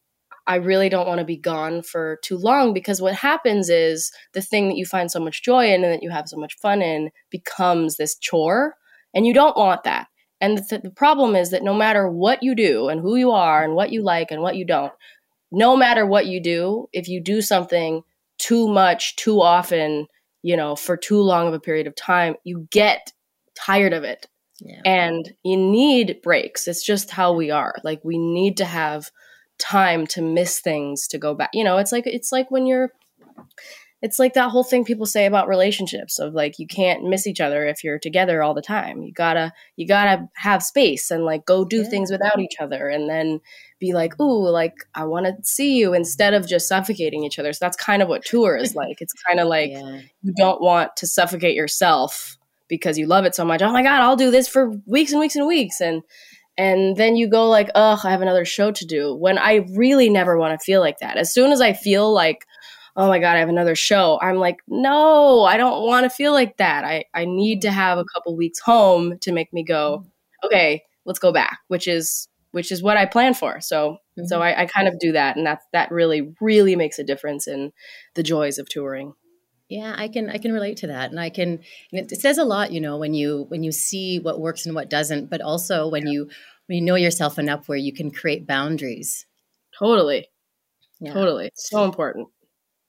I 0.47 0.57
really 0.57 0.89
don't 0.89 1.09
want 1.09 1.19
to 1.19 1.25
be 1.25 1.37
gone 1.37 1.83
for 1.83 2.19
too 2.23 2.39
long 2.39 2.73
because 2.73 3.03
what 3.03 3.15
happens 3.15 3.69
is 3.69 4.13
the 4.33 4.43
thing 4.43 4.69
that 4.69 4.77
you 4.77 4.87
find 4.87 5.11
so 5.11 5.21
much 5.21 5.43
joy 5.43 5.67
in 5.67 5.83
and 5.83 5.93
that 5.93 6.03
you 6.03 6.11
have 6.11 6.29
so 6.29 6.37
much 6.37 6.55
fun 6.63 6.83
in 6.83 7.11
becomes 7.31 7.97
this 7.97 8.17
chore. 8.17 8.75
And 9.13 9.27
you 9.27 9.35
don't 9.35 9.57
want 9.57 9.83
that. 9.85 10.07
And 10.41 10.57
the, 10.57 10.81
the 10.83 10.91
problem 10.91 11.35
is 11.37 11.51
that 11.51 11.65
no 11.65 11.75
matter 11.75 12.09
what 12.09 12.43
you 12.43 12.55
do 12.55 12.89
and 12.89 13.01
who 13.01 13.17
you 13.17 13.33
are 13.33 13.63
and 13.63 13.75
what 13.75 13.91
you 13.91 14.03
like 14.03 14.31
and 14.31 14.41
what 14.41 14.57
you 14.57 14.65
don't, 14.65 14.93
no 15.51 15.77
matter 15.77 16.07
what 16.07 16.27
you 16.27 16.41
do, 16.43 16.89
if 16.93 17.09
you 17.09 17.21
do 17.21 17.43
something 17.43 18.03
too 18.39 18.69
much, 18.69 19.17
too 19.17 19.41
often, 19.41 20.07
you 20.43 20.57
know, 20.57 20.77
for 20.77 20.97
too 20.97 21.21
long 21.21 21.49
of 21.49 21.55
a 21.55 21.61
period 21.61 21.87
of 21.87 21.95
time, 21.97 22.37
you 22.45 22.67
get 22.71 23.13
tired 23.55 23.93
of 23.93 24.05
it. 24.05 24.27
Yeah. 24.63 24.83
and 24.85 25.33
you 25.43 25.57
need 25.57 26.21
breaks. 26.23 26.69
It's 26.69 26.85
just 26.85 27.11
how 27.11 27.33
we 27.33 27.51
are. 27.51 27.77
Like 27.83 28.01
we 28.05 28.19
need 28.19 28.59
to 28.59 28.67
have 28.67 29.11
time 29.59 30.07
to 30.09 30.21
miss 30.21 30.61
things 30.61 31.09
to 31.09 31.19
go 31.19 31.35
back. 31.35 31.49
You 31.55 31.65
know 31.65 31.79
it's 31.79 31.93
like 31.93 32.07
it's 32.07 32.31
like 32.31 32.51
when 32.51 32.67
you're 32.67 32.91
it's 34.03 34.19
like 34.19 34.33
that 34.35 34.51
whole 34.51 34.65
thing 34.65 34.85
people 34.85 35.05
say 35.07 35.27
about 35.27 35.49
relationships 35.49 36.19
of 36.19 36.33
like 36.35 36.59
you 36.59 36.67
can't 36.67 37.05
miss 37.05 37.27
each 37.27 37.41
other 37.41 37.67
if 37.67 37.83
you're 37.85 37.99
together 37.99 38.43
all 38.43 38.53
the 38.53 38.63
time. 38.63 39.03
You 39.03 39.13
gotta 39.13 39.53
you 39.77 39.87
gotta 39.87 40.29
have 40.37 40.63
space 40.63 41.11
and 41.11 41.25
like 41.25 41.45
go 41.47 41.65
do 41.65 41.79
Yeah. 41.83 41.89
things 41.89 42.11
without 42.11 42.39
each 42.39 42.57
other. 42.61 42.87
And 42.89 43.09
then 43.09 43.41
be 43.81 43.93
like 43.93 44.19
ooh 44.21 44.49
like 44.49 44.75
i 44.95 45.03
want 45.03 45.27
to 45.27 45.35
see 45.43 45.77
you 45.79 45.95
instead 45.95 46.35
of 46.35 46.47
just 46.47 46.69
suffocating 46.69 47.25
each 47.25 47.39
other 47.39 47.53
so 47.53 47.59
that's 47.61 47.77
kind 47.77 48.03
of 48.03 48.09
what 48.09 48.25
tour 48.25 48.55
is 48.57 48.75
like 48.75 49.01
it's 49.01 49.15
kind 49.27 49.41
of 49.41 49.49
like 49.57 49.71
yeah. 49.71 50.01
you 50.23 50.33
don't 50.37 50.61
want 50.61 50.95
to 50.97 51.07
suffocate 51.07 51.57
yourself 51.57 52.37
because 52.71 52.97
you 52.97 53.07
love 53.07 53.27
it 53.27 53.35
so 53.35 53.45
much. 53.45 53.61
Oh 53.61 53.73
my 53.73 53.83
god, 53.83 54.01
I'll 54.01 54.17
do 54.17 54.31
this 54.31 54.49
for 54.49 54.71
weeks 54.87 55.11
and 55.13 55.21
weeks 55.21 55.37
and 55.37 55.47
weeks 55.47 55.83
and 55.83 56.03
and 56.57 56.97
then 56.97 57.17
you 57.17 57.29
go 57.29 57.49
like, 57.49 57.71
"Ugh, 57.75 58.01
I 58.05 58.11
have 58.11 58.23
another 58.23 58.45
show 58.45 58.71
to 58.71 58.87
do." 58.87 59.15
When 59.15 59.39
I 59.39 59.67
really 59.75 60.09
never 60.09 60.39
want 60.39 60.59
to 60.59 60.65
feel 60.65 60.81
like 60.81 60.99
that. 60.99 61.17
As 61.17 61.33
soon 61.33 61.53
as 61.53 61.61
I 61.61 61.73
feel 61.73 62.13
like, 62.13 62.47
"Oh 62.97 63.09
my 63.09 63.19
god, 63.19 63.37
I 63.37 63.41
have 63.41 63.49
another 63.49 63.75
show." 63.75 64.19
I'm 64.23 64.37
like, 64.37 64.59
"No, 64.69 65.45
I 65.45 65.57
don't 65.57 65.87
want 65.87 66.05
to 66.05 66.11
feel 66.11 66.33
like 66.33 66.57
that. 66.59 66.85
I 66.85 67.05
I 67.15 67.25
need 67.25 67.63
to 67.63 67.69
mm. 67.69 67.73
have 67.73 67.99
a 67.99 68.05
couple 68.05 68.37
weeks 68.37 68.61
home 68.61 69.19
to 69.21 69.33
make 69.33 69.53
me 69.53 69.63
go, 69.65 70.05
mm. 70.05 70.47
"Okay, 70.47 70.83
let's 71.05 71.19
go 71.19 71.33
back," 71.33 71.61
which 71.69 71.89
is 71.89 72.29
which 72.53 72.73
is 72.73 72.83
what 72.83 72.97
I 72.97 73.07
plan 73.07 73.35
for. 73.35 73.61
So 73.61 73.99
so 74.25 74.37
mm-hmm. 74.37 74.43
I, 74.43 74.63
I 74.63 74.67
kind 74.67 74.89
of 74.89 74.99
do 74.99 75.13
that 75.13 75.37
and 75.37 75.47
that 75.47 75.61
that 75.73 75.91
really 75.91 76.35
really 76.41 76.77
makes 76.77 76.99
a 76.99 77.05
difference 77.05 77.47
in 77.47 77.73
the 78.15 78.23
joys 78.23 78.59
of 78.59 78.69
touring. 78.69 79.15
Yeah, 79.71 79.95
I 79.97 80.09
can 80.09 80.29
I 80.29 80.39
can 80.39 80.53
relate 80.53 80.79
to 80.79 80.89
that, 80.89 81.11
and 81.11 81.21
I 81.21 81.31
can. 81.31 81.61
And 81.93 82.11
it, 82.11 82.21
says 82.21 82.39
a 82.39 82.45
lot, 82.45 82.73
you 82.73 82.81
know, 82.81 82.97
when 82.99 83.15
you 83.15 83.45
when 83.49 83.63
you 83.63 83.71
see 83.71 84.19
what 84.19 84.41
works 84.41 84.67
and 84.67 84.75
what 84.75 84.91
doesn't, 84.91 85.31
but 85.31 85.41
also 85.41 85.89
when 85.89 86.09
you 86.09 86.29
when 86.67 86.79
you 86.79 86.85
know 86.85 86.97
yourself 86.97 87.39
enough 87.39 87.69
where 87.69 87.79
you 87.79 87.93
can 87.93 88.11
create 88.11 88.49
boundaries. 88.49 89.27
Totally. 89.79 90.29
Yeah. 90.99 91.13
Totally. 91.13 91.51
So 91.55 91.85
important. 91.85 92.29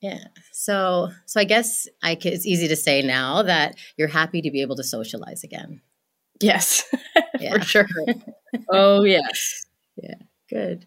Yeah. 0.01 0.23
So 0.51 1.11
so 1.27 1.39
I 1.39 1.43
guess 1.43 1.87
I 2.01 2.17
c 2.19 2.29
it's 2.29 2.47
easy 2.47 2.67
to 2.67 2.75
say 2.75 3.03
now 3.03 3.43
that 3.43 3.75
you're 3.95 4.07
happy 4.07 4.41
to 4.41 4.49
be 4.49 4.61
able 4.61 4.75
to 4.77 4.83
socialize 4.83 5.43
again. 5.43 5.81
Yes, 6.41 6.83
Yeah. 7.39 7.59
for 7.59 7.61
sure. 7.63 7.87
oh, 8.69 9.03
yes. 9.03 9.65
Yeah. 9.95 10.15
Good. 10.49 10.85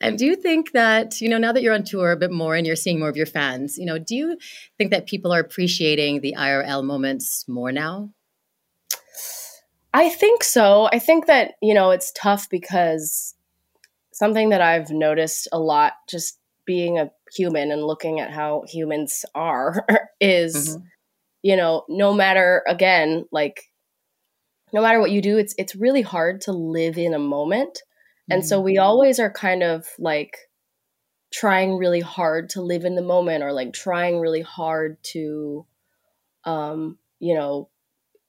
And 0.00 0.18
do 0.18 0.26
you 0.26 0.36
think 0.36 0.72
that, 0.72 1.22
you 1.22 1.28
know, 1.30 1.38
now 1.38 1.50
that 1.52 1.62
you're 1.62 1.72
on 1.72 1.84
tour 1.84 2.12
a 2.12 2.16
bit 2.18 2.30
more 2.30 2.54
and 2.54 2.66
you're 2.66 2.76
seeing 2.76 2.98
more 2.98 3.08
of 3.08 3.16
your 3.16 3.24
fans, 3.24 3.78
you 3.78 3.86
know, 3.86 3.98
do 3.98 4.14
you 4.14 4.36
think 4.76 4.90
that 4.90 5.06
people 5.06 5.32
are 5.32 5.40
appreciating 5.40 6.20
the 6.20 6.34
IRL 6.36 6.84
moments 6.84 7.46
more 7.48 7.72
now? 7.72 8.10
I 9.94 10.10
think 10.10 10.44
so. 10.44 10.88
I 10.92 10.98
think 10.98 11.26
that, 11.26 11.52
you 11.62 11.72
know, 11.72 11.90
it's 11.90 12.12
tough 12.12 12.48
because 12.50 13.34
something 14.12 14.50
that 14.50 14.60
I've 14.60 14.90
noticed 14.90 15.48
a 15.52 15.58
lot 15.58 15.94
just 16.08 16.38
being 16.66 16.98
a 16.98 17.10
human 17.34 17.70
and 17.70 17.82
looking 17.84 18.20
at 18.20 18.30
how 18.30 18.64
humans 18.68 19.24
are 19.34 19.86
is, 20.20 20.76
Mhm. 20.76 20.82
you 21.42 21.56
know, 21.56 21.84
no 21.88 22.12
matter 22.12 22.62
again, 22.68 23.24
like 23.32 23.64
no 24.76 24.82
matter 24.82 25.00
what 25.00 25.10
you 25.10 25.22
do, 25.22 25.38
it's 25.38 25.54
it's 25.56 25.74
really 25.74 26.02
hard 26.02 26.42
to 26.42 26.52
live 26.52 26.98
in 26.98 27.14
a 27.14 27.18
moment. 27.18 27.82
And 28.28 28.44
so 28.44 28.60
we 28.60 28.76
always 28.76 29.18
are 29.18 29.32
kind 29.32 29.62
of 29.62 29.86
like 29.98 30.36
trying 31.32 31.78
really 31.78 32.00
hard 32.00 32.50
to 32.50 32.60
live 32.60 32.84
in 32.84 32.94
the 32.94 33.00
moment 33.02 33.42
or 33.42 33.52
like 33.52 33.72
trying 33.72 34.20
really 34.20 34.42
hard 34.42 34.98
to 35.14 35.64
um 36.44 36.98
you 37.20 37.34
know 37.34 37.70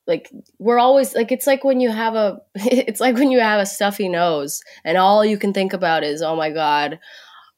like 0.07 0.31
we're 0.57 0.79
always 0.79 1.13
like 1.15 1.33
it's 1.33 1.47
like 1.47 1.65
when 1.65 1.81
you 1.81 1.91
have 1.91 2.15
a 2.15 2.39
it's 2.55 3.01
like 3.01 3.15
when 3.15 3.29
you 3.29 3.39
have 3.39 3.59
a 3.59 3.65
stuffy 3.65 4.07
nose 4.07 4.61
and 4.85 4.97
all 4.97 5.25
you 5.25 5.37
can 5.37 5.51
think 5.51 5.73
about 5.73 6.03
is 6.03 6.21
oh 6.21 6.35
my 6.35 6.49
god 6.49 6.97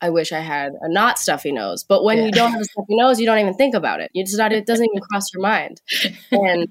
I 0.02 0.10
wish 0.10 0.32
I 0.32 0.40
had 0.40 0.72
a 0.82 0.90
not 0.90 1.20
stuffy 1.20 1.52
nose. 1.52 1.84
But 1.84 2.06
when 2.06 2.20
Yeah. 2.20 2.26
you 2.28 2.32
don't 2.32 2.52
have 2.52 2.62
a 2.62 2.64
stuffy 2.64 2.96
nose, 2.96 3.20
you 3.20 3.26
don't 3.26 3.40
even 3.40 3.56
think 3.56 3.76
about 3.76 4.00
it. 4.00 4.10
You 4.14 4.24
just 4.24 4.38
not, 4.38 4.54
it 4.54 4.66
doesn't 4.66 4.86
even 4.86 5.02
cross 5.02 5.26
your 5.34 5.42
mind. 5.42 5.82
And 6.32 6.70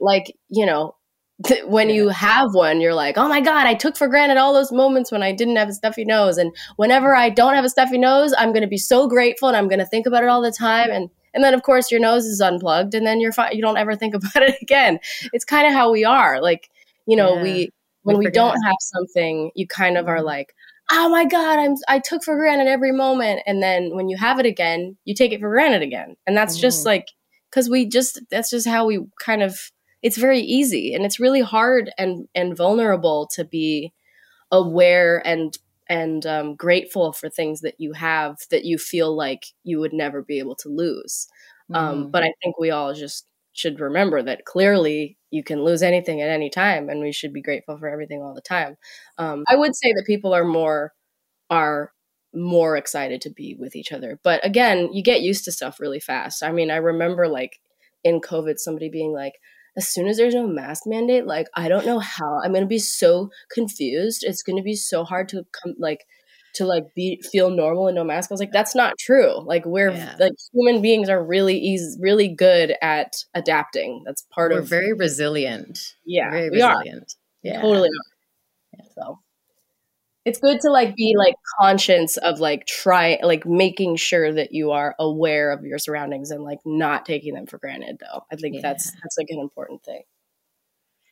like, 0.00 0.36
you 0.48 0.66
know, 0.66 0.96
th- 1.44 1.64
when 1.66 1.90
you 1.90 2.08
have 2.08 2.48
one, 2.54 2.80
you're 2.80 2.94
like, 2.94 3.18
oh 3.18 3.28
my 3.28 3.40
God, 3.40 3.66
I 3.66 3.74
took 3.74 3.96
for 3.96 4.08
granted 4.08 4.36
all 4.38 4.52
those 4.54 4.72
moments 4.72 5.12
when 5.12 5.22
I 5.22 5.32
didn't 5.32 5.56
have 5.56 5.68
a 5.68 5.72
stuffy 5.74 6.04
nose. 6.04 6.38
And 6.38 6.54
whenever 6.76 7.14
I 7.14 7.28
don't 7.30 7.54
have 7.54 7.64
a 7.64 7.68
stuffy 7.68 7.98
nose, 7.98 8.32
I'm 8.38 8.50
going 8.52 8.62
to 8.62 8.68
be 8.68 8.78
so 8.78 9.06
grateful 9.08 9.48
and 9.48 9.56
I'm 9.56 9.68
going 9.68 9.78
to 9.78 9.86
think 9.86 10.06
about 10.06 10.22
it 10.22 10.28
all 10.28 10.42
the 10.42 10.52
time. 10.52 10.90
And 10.90 11.10
and 11.34 11.44
then 11.44 11.52
of 11.52 11.62
course 11.62 11.90
your 11.90 12.00
nose 12.00 12.24
is 12.24 12.40
unplugged 12.40 12.94
and 12.94 13.06
then 13.06 13.20
you're 13.20 13.32
fine. 13.32 13.54
You 13.54 13.60
don't 13.60 13.76
ever 13.76 13.94
think 13.94 14.14
about 14.20 14.42
it 14.42 14.56
again. 14.62 14.98
It's 15.32 15.44
kind 15.44 15.66
of 15.66 15.74
how 15.74 15.92
we 15.92 16.04
are. 16.04 16.40
Like, 16.40 16.70
you 17.06 17.16
know, 17.16 17.36
Yeah. 17.36 17.42
we 17.42 17.70
when 18.04 18.18
we, 18.18 18.24
forget. 18.26 18.34
don't 18.34 18.62
have 18.62 18.76
something, 18.80 19.50
you 19.56 19.66
kind 19.66 19.98
of 19.98 20.06
are 20.08 20.20
Mhm. 20.20 20.24
like, 20.24 20.54
oh 20.92 21.08
my 21.10 21.24
god, 21.26 21.58
I'm 21.58 21.74
I 21.88 21.98
took 21.98 22.22
for 22.24 22.36
granted 22.36 22.68
every 22.68 22.92
moment. 22.92 23.42
And 23.46 23.62
then 23.62 23.94
when 23.94 24.08
you 24.08 24.16
have 24.16 24.38
it 24.40 24.46
again, 24.46 24.96
you 25.04 25.14
take 25.14 25.32
it 25.32 25.40
for 25.40 25.50
granted 25.50 25.82
again. 25.82 26.16
And 26.26 26.36
that's 26.36 26.56
just 26.56 26.82
Mhm. 26.82 26.86
like 26.86 27.08
because 27.50 27.68
we 27.68 27.86
just 27.86 28.20
that's 28.30 28.48
just 28.50 28.66
how 28.66 28.86
we 28.86 29.00
kind 29.20 29.42
of 29.42 29.58
it's 30.02 30.16
very 30.18 30.40
easy 30.40 30.94
and 30.94 31.04
it's 31.04 31.20
really 31.20 31.40
hard 31.42 31.90
and 31.98 32.28
and 32.34 32.56
vulnerable 32.56 33.26
to 33.34 33.44
be 33.44 33.92
aware 34.52 35.22
and 35.26 35.58
and 35.88 36.26
um, 36.26 36.56
grateful 36.56 37.12
for 37.12 37.28
things 37.28 37.60
that 37.60 37.76
you 37.78 37.92
have 37.92 38.36
that 38.50 38.64
you 38.64 38.76
feel 38.78 39.14
like 39.16 39.46
you 39.64 39.78
would 39.78 39.92
never 39.92 40.20
be 40.22 40.38
able 40.40 40.56
to 40.56 40.68
lose. 40.68 41.28
Um, 41.74 42.06
Mhm. 42.08 42.10
but 42.12 42.22
I 42.24 42.32
think 42.42 42.58
we 42.58 42.70
all 42.70 42.92
just 42.94 43.26
should 43.52 43.80
remember 43.80 44.22
that 44.22 44.44
clearly 44.44 45.16
you 45.30 45.42
can 45.44 45.62
lose 45.64 45.82
anything 45.82 46.20
at 46.22 46.28
any 46.28 46.50
time, 46.50 46.88
and 46.88 47.00
we 47.00 47.12
should 47.12 47.32
be 47.32 47.42
grateful 47.42 47.78
for 47.78 47.88
everything 47.88 48.22
all 48.22 48.34
the 48.34 48.40
time. 48.40 48.76
Um, 49.18 49.44
I 49.48 49.56
would 49.56 49.76
say 49.76 49.92
that 49.92 50.04
people 50.06 50.34
are 50.34 50.44
more 50.44 50.92
are 51.50 51.92
more 52.34 52.76
excited 52.76 53.20
to 53.22 53.30
be 53.30 53.54
with 53.58 53.76
each 53.76 53.92
other, 53.92 54.18
but 54.22 54.44
again, 54.44 54.92
you 54.92 55.02
get 55.02 55.22
used 55.22 55.44
to 55.44 55.52
stuff 55.52 55.80
really 55.80 56.00
fast. 56.00 56.42
I 56.42 56.52
mean, 56.52 56.70
I 56.70 56.76
remember 56.76 57.28
like 57.28 57.60
in 58.04 58.20
COVID, 58.20 58.58
somebody 58.58 58.88
being 58.90 59.12
like, 59.12 59.34
as 59.76 59.88
soon 59.88 60.08
as 60.08 60.16
there's 60.16 60.34
no 60.34 60.46
mask 60.46 60.84
mandate, 60.86 61.26
like 61.26 61.48
I 61.54 61.68
don't 61.68 61.86
know 61.86 61.98
how 61.98 62.40
I'm 62.42 62.52
gonna 62.52 62.66
be 62.66 62.78
so 62.78 63.30
confused. 63.50 64.24
It's 64.24 64.42
gonna 64.42 64.62
be 64.62 64.74
so 64.74 65.04
hard 65.04 65.28
to 65.30 65.44
come 65.52 65.74
like 65.78 66.06
to 66.54 66.64
like 66.64 66.84
be 66.94 67.20
feel 67.30 67.50
normal 67.50 67.86
and 67.86 67.94
no 67.94 68.02
mask. 68.04 68.30
I 68.30 68.34
was 68.34 68.40
like, 68.40 68.52
that's 68.52 68.74
not 68.74 68.94
true. 68.98 69.40
Like 69.46 69.66
we're 69.66 69.90
Yeah. 69.90 70.16
like 70.18 70.32
human 70.54 70.80
beings 70.80 71.08
are 71.10 71.22
really 71.22 71.58
easy, 71.58 71.98
really 72.00 72.28
good 72.28 72.74
at 72.80 73.12
adapting. 73.34 74.02
That's 74.06 74.22
part 74.34 74.52
We're 74.52 74.60
of 74.60 74.68
very 74.68 74.94
resilient. 74.94 75.78
yeah, 76.06 76.30
very 76.30 76.48
we 76.50 76.62
are 76.62 76.78
resilient. 76.78 77.14
Yeah. 77.42 77.60
totally. 77.60 77.88
Are. 78.78 78.84
So 78.94 79.18
it's 80.26 80.40
good 80.40 80.60
to 80.60 80.70
like 80.70 80.96
be 80.96 81.14
like 81.16 81.36
conscious 81.60 82.16
of 82.16 82.40
like 82.40 82.66
try 82.66 83.18
like 83.22 83.46
making 83.46 83.94
sure 83.94 84.32
that 84.32 84.52
you 84.52 84.72
are 84.72 84.96
aware 84.98 85.52
of 85.52 85.64
your 85.64 85.78
surroundings 85.78 86.32
and 86.32 86.42
like 86.42 86.58
not 86.66 87.06
taking 87.06 87.32
them 87.32 87.46
for 87.46 87.58
granted. 87.58 87.98
Though 88.00 88.24
I 88.30 88.34
think 88.34 88.60
that's 88.60 88.86
Yeah. 88.86 89.00
that's 89.02 89.16
like 89.16 89.28
an 89.30 89.38
important 89.38 89.84
thing. 89.84 90.02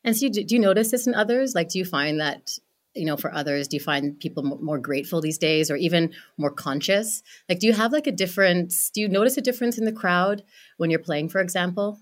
And 0.03 0.15
so, 0.15 0.25
you, 0.25 0.31
do 0.31 0.53
you 0.53 0.59
notice 0.59 0.91
this 0.91 1.07
in 1.07 1.15
others? 1.15 1.55
Like, 1.55 1.69
do 1.69 1.79
you 1.79 1.85
find 1.85 2.19
that 2.19 2.59
you 2.93 3.05
know 3.05 3.17
for 3.17 3.33
others 3.33 3.67
do 3.67 3.75
you 3.77 3.81
find 3.81 4.19
people 4.19 4.41
more 4.43 4.77
grateful 4.77 5.19
these 5.19 5.37
days 5.37 5.69
or 5.69 5.75
even 5.75 6.13
more 6.37 6.51
conscious 6.51 7.23
like 7.49 7.59
do 7.59 7.67
you 7.67 7.73
have 7.73 7.91
like 7.91 8.07
a 8.07 8.11
difference 8.11 8.89
do 8.89 9.01
you 9.01 9.09
notice 9.09 9.35
a 9.35 9.41
difference 9.41 9.77
in 9.77 9.83
the 9.83 9.91
crowd 9.91 10.43
when 10.77 10.89
you're 10.89 10.97
playing 10.97 11.27
for 11.27 11.41
example 11.41 11.99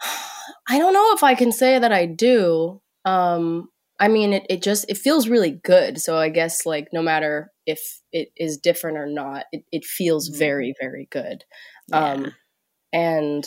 i 0.70 0.78
don't 0.78 0.94
know 0.94 1.12
if 1.12 1.22
i 1.22 1.34
can 1.34 1.52
say 1.52 1.78
that 1.78 1.92
i 1.92 2.06
do 2.06 2.80
um 3.04 3.68
i 3.98 4.08
mean 4.08 4.32
it, 4.32 4.46
it 4.48 4.62
just 4.62 4.84
it 4.88 4.98
feels 4.98 5.28
really 5.28 5.50
good 5.50 6.00
so 6.00 6.16
i 6.16 6.28
guess 6.28 6.66
like 6.66 6.88
no 6.92 7.02
matter 7.02 7.52
if 7.66 8.00
it 8.12 8.28
is 8.36 8.58
different 8.58 8.98
or 8.98 9.06
not 9.06 9.44
it, 9.52 9.64
it 9.72 9.84
feels 9.84 10.28
mm-hmm. 10.28 10.38
very 10.38 10.74
very 10.80 11.08
good 11.10 11.44
yeah. 11.88 12.12
um 12.12 12.34
and 12.92 13.46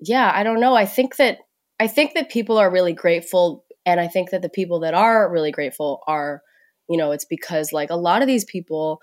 yeah 0.00 0.30
i 0.34 0.42
don't 0.42 0.60
know 0.60 0.74
i 0.74 0.86
think 0.86 1.16
that 1.16 1.38
i 1.80 1.86
think 1.86 2.14
that 2.14 2.30
people 2.30 2.58
are 2.58 2.70
really 2.70 2.92
grateful 2.92 3.64
and 3.88 4.00
I 4.00 4.06
think 4.06 4.30
that 4.30 4.42
the 4.42 4.50
people 4.50 4.80
that 4.80 4.92
are 4.92 5.30
really 5.30 5.50
grateful 5.50 6.02
are, 6.06 6.42
you 6.90 6.98
know, 6.98 7.12
it's 7.12 7.24
because 7.24 7.72
like 7.72 7.88
a 7.88 7.96
lot 7.96 8.20
of 8.20 8.28
these 8.28 8.44
people 8.44 9.00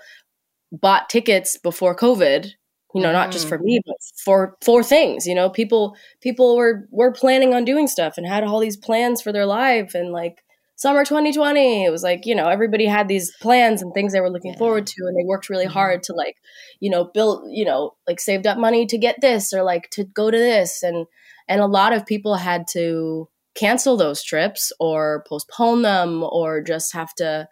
bought 0.72 1.10
tickets 1.10 1.58
before 1.58 1.96
COVID, 1.96 2.52
you 2.94 3.02
know, 3.02 3.12
not 3.12 3.32
just 3.32 3.48
for 3.48 3.58
me, 3.58 3.80
mm. 3.80 3.82
but 3.84 3.98
for 4.24 4.58
for 4.64 4.84
things, 4.84 5.26
you 5.26 5.34
know, 5.34 5.50
people 5.50 5.96
people 6.22 6.56
were 6.56 6.88
were 6.92 7.12
planning 7.12 7.56
on 7.56 7.66
doing 7.66 7.88
stuff 7.88 8.14
and 8.18 8.28
had 8.28 8.44
all 8.44 8.60
these 8.60 8.78
plans 8.78 9.24
for 9.24 9.34
their 9.34 9.48
life 9.48 9.96
and 9.96 10.12
like 10.12 10.44
summer 10.76 11.06
2020 11.06 11.86
it 11.86 11.90
was 11.90 12.04
like 12.04 12.26
you 12.26 12.36
know 12.36 12.48
everybody 12.48 12.86
had 12.86 13.08
these 13.08 13.32
plans 13.42 13.82
and 13.82 13.94
things 13.94 14.14
they 14.14 14.22
were 14.22 14.30
looking 14.30 14.52
yeah. 14.52 14.58
forward 14.58 14.86
to 14.86 15.06
and 15.06 15.18
they 15.18 15.26
worked 15.26 15.50
really 15.50 15.66
mm-hmm. 15.66 15.74
hard 15.74 16.04
to 16.04 16.14
like 16.14 16.36
you 16.80 16.90
know 16.90 17.06
build 17.14 17.44
you 17.50 17.66
know 17.66 17.96
like 18.08 18.20
saved 18.20 18.46
up 18.46 18.58
money 18.58 18.86
to 18.86 18.98
get 18.98 19.20
this 19.22 19.54
or 19.54 19.64
like 19.64 19.90
to 19.90 20.04
go 20.04 20.30
to 20.30 20.38
this 20.38 20.84
and 20.84 21.08
and 21.48 21.62
a 21.62 21.68
lot 21.68 21.94
of 21.94 22.06
people 22.06 22.36
had 22.36 22.68
to 22.68 23.30
cancel 23.56 23.96
those 23.96 24.22
trips 24.22 24.72
or 24.80 25.24
postpone 25.28 25.82
them 25.82 26.24
or 26.24 26.62
just 26.62 26.94
have 26.94 27.14
to 27.16 27.48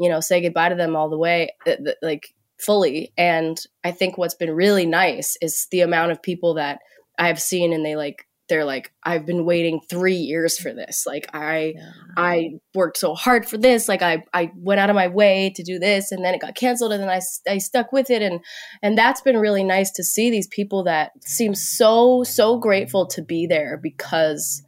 you 0.00 0.08
know 0.08 0.20
say 0.20 0.42
goodbye 0.42 0.68
to 0.68 0.74
them 0.74 0.96
all 0.96 1.08
the 1.08 1.18
way 1.18 1.48
uh, 1.66 1.76
like 2.02 2.34
fully 2.58 3.12
and 3.16 3.58
i 3.84 3.90
think 3.90 4.18
what's 4.18 4.34
been 4.34 4.50
really 4.50 4.86
nice 4.86 5.36
is 5.40 5.68
the 5.70 5.82
amount 5.82 6.10
of 6.10 6.22
people 6.22 6.54
that 6.54 6.80
i've 7.18 7.40
seen 7.40 7.72
and 7.72 7.84
they 7.84 7.94
like 7.94 8.26
they're 8.48 8.64
like 8.64 8.92
i've 9.04 9.26
been 9.26 9.44
waiting 9.44 9.80
three 9.88 10.16
years 10.16 10.58
for 10.58 10.72
this 10.72 11.04
like 11.06 11.28
i 11.34 11.74
yeah. 11.76 11.90
i 12.16 12.50
worked 12.74 12.96
so 12.96 13.14
hard 13.14 13.46
for 13.46 13.58
this 13.58 13.88
like 13.88 14.02
i 14.02 14.22
i 14.32 14.50
went 14.56 14.80
out 14.80 14.90
of 14.90 14.96
my 14.96 15.08
way 15.08 15.52
to 15.54 15.62
do 15.62 15.78
this 15.78 16.12
and 16.12 16.24
then 16.24 16.34
it 16.34 16.40
got 16.40 16.54
canceled 16.54 16.92
and 16.92 17.02
then 17.02 17.10
i 17.10 17.20
i 17.50 17.58
stuck 17.58 17.92
with 17.92 18.10
it 18.10 18.22
and 18.22 18.40
and 18.82 18.96
that's 18.96 19.20
been 19.20 19.36
really 19.36 19.64
nice 19.64 19.90
to 19.90 20.04
see 20.04 20.30
these 20.30 20.46
people 20.48 20.84
that 20.84 21.12
seem 21.24 21.54
so 21.54 22.22
so 22.24 22.58
grateful 22.58 23.06
to 23.06 23.22
be 23.22 23.46
there 23.46 23.78
because 23.82 24.62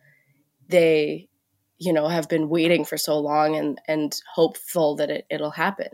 they 0.69 1.29
you 1.79 1.93
know 1.93 2.09
have 2.09 2.29
been 2.29 2.49
waiting 2.49 2.85
for 2.85 2.97
so 2.97 3.19
long 3.19 3.57
and 3.57 3.81
and 3.87 4.21
hopeful 4.35 4.97
that 4.97 5.11
it, 5.11 5.27
it'll 5.31 5.51
happen 5.51 5.89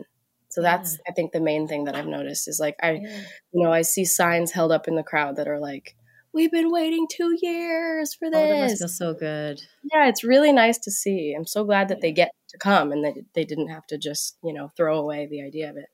so 0.49 0.61
that's 0.61 0.93
yeah. 0.93 1.11
i 1.11 1.13
think 1.13 1.31
the 1.31 1.39
main 1.39 1.67
thing 1.67 1.85
that 1.85 1.95
i've 1.95 2.07
noticed 2.07 2.47
is 2.47 2.59
like 2.59 2.75
i 2.81 2.91
yeah. 2.93 3.21
you 3.53 3.63
know 3.63 3.71
i 3.71 3.81
see 3.81 4.05
signs 4.05 4.51
held 4.51 4.71
up 4.71 4.87
in 4.87 4.95
the 4.95 5.03
crowd 5.03 5.35
that 5.35 5.47
are 5.47 5.59
like 5.59 5.95
we've 6.35 6.51
been 6.51 6.71
waiting 6.71 7.07
two 7.09 7.35
years 7.41 8.13
for 8.13 8.29
this 8.29 8.39
oh, 8.39 8.47
that 8.47 8.61
must 8.61 8.77
feel 8.77 8.87
so 8.87 9.13
good. 9.13 9.61
Yeah 9.91 10.07
it's 10.07 10.23
really 10.23 10.51
nice 10.51 10.77
to 10.79 10.91
see. 10.91 11.33
I'm 11.35 11.47
so 11.47 11.63
glad 11.63 11.87
that 11.87 12.01
they 12.01 12.11
get 12.11 12.31
to 12.49 12.57
come 12.57 12.91
and 12.91 13.03
that 13.03 13.15
they 13.33 13.45
didn't 13.45 13.69
have 13.69 13.87
to 13.87 13.97
just 13.97 14.37
you 14.43 14.53
know 14.53 14.69
throw 14.77 14.99
away 14.99 15.27
the 15.27 15.41
idea 15.41 15.69
of 15.69 15.77
it. 15.77 15.89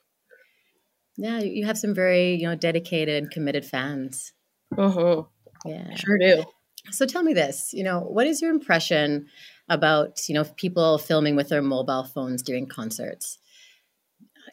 Yeah 1.15 1.39
you 1.39 1.65
have 1.65 1.77
some 1.77 1.95
very 1.95 2.35
you 2.35 2.47
know 2.47 2.55
dedicated 2.55 3.23
and 3.23 3.31
committed 3.31 3.65
fans. 3.65 4.33
Mm-hmm. 4.73 5.69
yeah. 5.69 5.95
Sure 5.95 6.17
do. 6.17 6.43
So 6.89 7.05
tell 7.05 7.23
me 7.23 7.33
this, 7.33 7.71
you 7.73 7.83
know, 7.83 7.99
what 7.99 8.25
is 8.25 8.41
your 8.41 8.51
impression 8.51 9.27
about, 9.69 10.27
you 10.27 10.33
know, 10.33 10.43
people 10.43 10.97
filming 10.97 11.35
with 11.35 11.49
their 11.49 11.61
mobile 11.61 12.03
phones 12.03 12.41
during 12.41 12.67
concerts? 12.67 13.37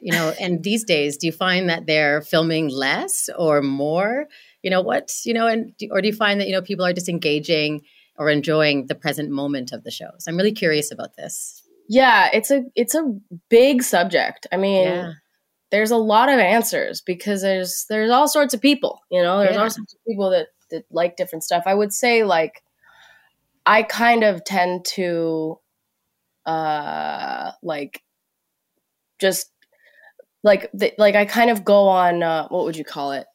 You 0.01 0.13
know, 0.13 0.33
and 0.39 0.63
these 0.63 0.85
days, 0.85 1.17
do 1.17 1.27
you 1.27 1.33
find 1.33 1.71
that 1.71 1.87
they're 1.87 2.21
filming 2.21 2.69
less 2.69 3.29
or 3.37 3.63
more? 3.63 4.27
You 4.63 4.71
know, 4.71 4.81
what, 4.81 5.13
you 5.25 5.35
know, 5.35 5.47
and 5.47 5.73
or 5.91 6.01
do 6.01 6.09
you 6.09 6.15
find 6.15 6.41
that, 6.41 6.49
you 6.49 6.53
know, 6.53 6.63
people 6.63 6.85
are 6.85 6.93
just 6.93 7.09
engaging 7.09 7.83
or 8.17 8.29
enjoying 8.29 8.87
the 8.87 8.95
present 8.95 9.31
moment 9.31 9.73
of 9.73 9.85
the 9.85 9.91
shows? 9.91 10.25
I'm 10.27 10.37
really 10.37 10.53
curious 10.53 10.91
about 10.91 11.17
this. 11.17 11.63
Yeah, 11.89 12.29
it's 12.33 12.51
a 12.51 12.65
it's 12.75 12.95
a 12.95 13.15
big 13.49 13.83
subject. 13.83 14.47
I 14.53 14.57
mean, 14.59 14.85
yeah. 14.85 15.13
there's 15.71 15.91
a 15.91 15.97
lot 15.97 16.29
of 16.29 16.39
answers 16.39 17.01
because 17.01 17.41
there's 17.41 17.87
there's 17.89 18.11
all 18.11 18.29
sorts 18.29 18.53
of 18.53 18.61
people, 18.61 19.01
you 19.11 19.23
know, 19.23 19.39
there's 19.39 19.55
yeah. 19.55 19.63
all 19.63 19.71
sorts 19.71 19.95
of 19.95 20.01
people 20.07 20.31
that 20.31 20.49
that 20.71 20.85
like 20.91 21.17
different 21.17 21.45
stuff. 21.45 21.63
I 21.65 21.75
would 21.75 21.93
say 21.93 22.25
like 22.25 22.63
I 23.65 23.85
kind 23.85 24.23
of 24.23 24.45
tend 24.45 24.85
to 24.97 25.59
uh 26.45 27.53
like 27.63 28.03
just 29.19 29.51
like 30.43 30.71
the, 30.73 30.93
like 30.99 31.15
I 31.15 31.25
kind 31.25 31.51
of 31.51 31.65
go 31.65 31.89
on 31.89 32.23
uh, 32.23 32.49
what 32.49 32.65
would 32.65 32.77
you 32.77 32.85
call 32.85 33.13
it? 33.13 33.27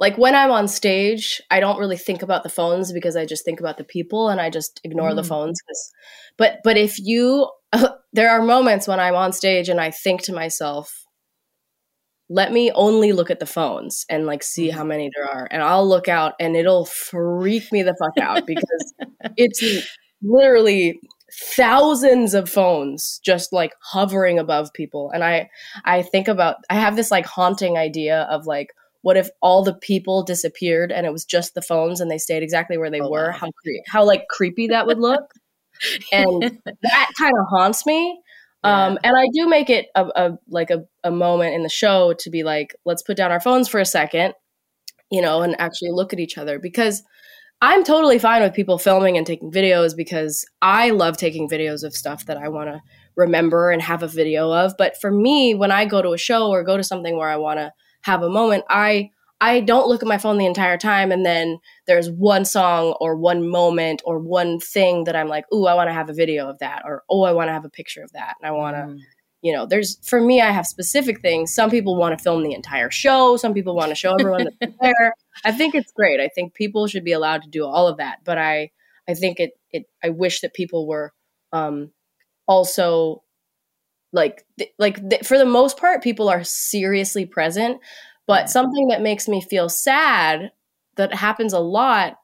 Like 0.00 0.16
when 0.16 0.34
I'm 0.34 0.50
on 0.50 0.66
stage, 0.66 1.40
I 1.50 1.60
don't 1.60 1.78
really 1.78 1.98
think 1.98 2.22
about 2.22 2.42
the 2.42 2.48
phones 2.48 2.92
because 2.92 3.14
I 3.14 3.26
just 3.26 3.44
think 3.44 3.60
about 3.60 3.76
the 3.76 3.84
people 3.84 4.30
and 4.30 4.40
I 4.40 4.50
just 4.50 4.80
ignore 4.82 5.10
mm. 5.10 5.16
the 5.16 5.24
phones. 5.24 5.60
But 6.36 6.60
but 6.64 6.76
if 6.76 6.98
you 6.98 7.48
there 8.12 8.30
are 8.30 8.42
moments 8.42 8.88
when 8.88 8.98
I'm 8.98 9.14
on 9.14 9.32
stage 9.32 9.68
and 9.68 9.80
I 9.80 9.90
think 9.90 10.22
to 10.22 10.32
myself, 10.32 11.04
let 12.30 12.52
me 12.52 12.70
only 12.72 13.12
look 13.12 13.30
at 13.30 13.40
the 13.40 13.46
phones 13.46 14.06
and 14.08 14.24
like 14.24 14.42
see 14.42 14.70
how 14.70 14.80
mm-hmm. 14.80 14.88
many 14.88 15.10
there 15.14 15.28
are 15.28 15.48
and 15.50 15.62
i'll 15.62 15.86
look 15.86 16.08
out 16.08 16.34
and 16.40 16.56
it'll 16.56 16.86
freak 16.86 17.70
me 17.72 17.82
the 17.82 17.96
fuck 17.98 18.16
out 18.24 18.46
because 18.46 18.94
it's 19.36 19.60
literally 20.22 20.98
thousands 21.54 22.32
of 22.34 22.48
phones 22.48 23.20
just 23.24 23.52
like 23.52 23.72
hovering 23.82 24.38
above 24.38 24.72
people 24.72 25.10
and 25.12 25.24
i 25.24 25.48
i 25.84 26.02
think 26.02 26.28
about 26.28 26.56
i 26.70 26.74
have 26.74 26.96
this 26.96 27.10
like 27.10 27.26
haunting 27.26 27.76
idea 27.76 28.22
of 28.30 28.46
like 28.46 28.70
what 29.02 29.16
if 29.16 29.28
all 29.40 29.62
the 29.62 29.74
people 29.74 30.22
disappeared 30.22 30.92
and 30.92 31.06
it 31.06 31.12
was 31.12 31.24
just 31.24 31.54
the 31.54 31.62
phones 31.62 32.00
and 32.00 32.10
they 32.10 32.18
stayed 32.18 32.42
exactly 32.42 32.76
where 32.76 32.90
they 32.90 33.00
oh, 33.00 33.10
were 33.10 33.30
wow. 33.30 33.38
how 33.38 33.50
cre- 33.62 33.84
how 33.88 34.04
like 34.04 34.28
creepy 34.28 34.68
that 34.68 34.86
would 34.86 34.98
look 34.98 35.32
and 36.12 36.60
that 36.82 37.10
kind 37.18 37.34
of 37.38 37.46
haunts 37.48 37.86
me 37.86 38.20
um, 38.62 38.98
and 39.02 39.16
I 39.16 39.26
do 39.32 39.48
make 39.48 39.70
it 39.70 39.86
a, 39.94 40.04
a 40.04 40.38
like 40.48 40.70
a, 40.70 40.84
a 41.02 41.10
moment 41.10 41.54
in 41.54 41.62
the 41.62 41.68
show 41.68 42.12
to 42.18 42.30
be 42.30 42.42
like, 42.42 42.74
let's 42.84 43.02
put 43.02 43.16
down 43.16 43.32
our 43.32 43.40
phones 43.40 43.68
for 43.68 43.80
a 43.80 43.86
second, 43.86 44.34
you 45.10 45.22
know, 45.22 45.42
and 45.42 45.58
actually 45.58 45.90
look 45.92 46.12
at 46.12 46.20
each 46.20 46.36
other 46.36 46.58
because 46.58 47.02
I'm 47.62 47.84
totally 47.84 48.18
fine 48.18 48.42
with 48.42 48.54
people 48.54 48.78
filming 48.78 49.16
and 49.16 49.26
taking 49.26 49.50
videos 49.50 49.96
because 49.96 50.44
I 50.60 50.90
love 50.90 51.16
taking 51.16 51.48
videos 51.48 51.82
of 51.82 51.94
stuff 51.94 52.26
that 52.26 52.36
I 52.36 52.48
want 52.48 52.68
to 52.68 52.80
remember 53.16 53.70
and 53.70 53.80
have 53.82 54.02
a 54.02 54.08
video 54.08 54.52
of. 54.52 54.74
But 54.76 54.98
for 55.00 55.10
me, 55.10 55.54
when 55.54 55.70
I 55.70 55.86
go 55.86 56.02
to 56.02 56.12
a 56.12 56.18
show 56.18 56.48
or 56.48 56.62
go 56.62 56.76
to 56.76 56.84
something 56.84 57.16
where 57.16 57.28
I 57.28 57.36
want 57.36 57.58
to 57.58 57.72
have 58.02 58.22
a 58.22 58.30
moment, 58.30 58.64
I 58.68 59.10
I 59.40 59.60
don't 59.60 59.88
look 59.88 60.02
at 60.02 60.08
my 60.08 60.18
phone 60.18 60.36
the 60.36 60.44
entire 60.44 60.76
time 60.76 61.10
and 61.10 61.24
then 61.24 61.58
there's 61.86 62.10
one 62.10 62.44
song 62.44 62.94
or 63.00 63.16
one 63.16 63.48
moment 63.48 64.02
or 64.04 64.18
one 64.18 64.60
thing 64.60 65.04
that 65.04 65.16
I'm 65.16 65.28
like, 65.28 65.46
"Ooh, 65.52 65.66
I 65.66 65.74
want 65.74 65.88
to 65.88 65.94
have 65.94 66.10
a 66.10 66.14
video 66.14 66.48
of 66.48 66.58
that," 66.58 66.82
or 66.84 67.04
"Oh, 67.08 67.22
I 67.22 67.32
want 67.32 67.48
to 67.48 67.52
have 67.52 67.64
a 67.64 67.70
picture 67.70 68.02
of 68.02 68.12
that." 68.12 68.34
And 68.40 68.46
I 68.48 68.52
want 68.52 68.76
to 68.76 68.82
mm. 68.82 68.98
you 69.42 69.54
know, 69.54 69.64
there's 69.64 69.98
for 70.06 70.20
me 70.20 70.42
I 70.42 70.50
have 70.50 70.66
specific 70.66 71.20
things. 71.22 71.54
Some 71.54 71.70
people 71.70 71.96
want 71.96 72.16
to 72.16 72.22
film 72.22 72.42
the 72.42 72.52
entire 72.52 72.90
show, 72.90 73.36
some 73.38 73.54
people 73.54 73.74
want 73.74 73.88
to 73.90 73.94
show 73.94 74.14
everyone 74.14 74.48
that's 74.60 74.76
there. 74.80 75.14
I 75.44 75.52
think 75.52 75.74
it's 75.74 75.92
great. 75.92 76.20
I 76.20 76.28
think 76.28 76.54
people 76.54 76.86
should 76.86 77.04
be 77.04 77.12
allowed 77.12 77.42
to 77.42 77.48
do 77.48 77.64
all 77.64 77.88
of 77.88 77.96
that, 77.98 78.18
but 78.24 78.36
I 78.38 78.70
I 79.08 79.14
think 79.14 79.40
it 79.40 79.52
it 79.72 79.84
I 80.04 80.10
wish 80.10 80.40
that 80.40 80.54
people 80.54 80.86
were 80.86 81.12
um 81.52 81.92
also 82.46 83.22
like 84.12 84.44
th- 84.58 84.72
like 84.78 85.08
th- 85.08 85.26
for 85.26 85.38
the 85.38 85.44
most 85.46 85.76
part 85.76 86.02
people 86.02 86.28
are 86.28 86.44
seriously 86.44 87.24
present 87.24 87.78
but 88.26 88.46
mm. 88.46 88.48
something 88.48 88.88
that 88.88 89.02
makes 89.02 89.28
me 89.28 89.40
feel 89.40 89.68
sad 89.68 90.50
that 90.96 91.14
happens 91.14 91.52
a 91.52 91.60
lot 91.60 92.16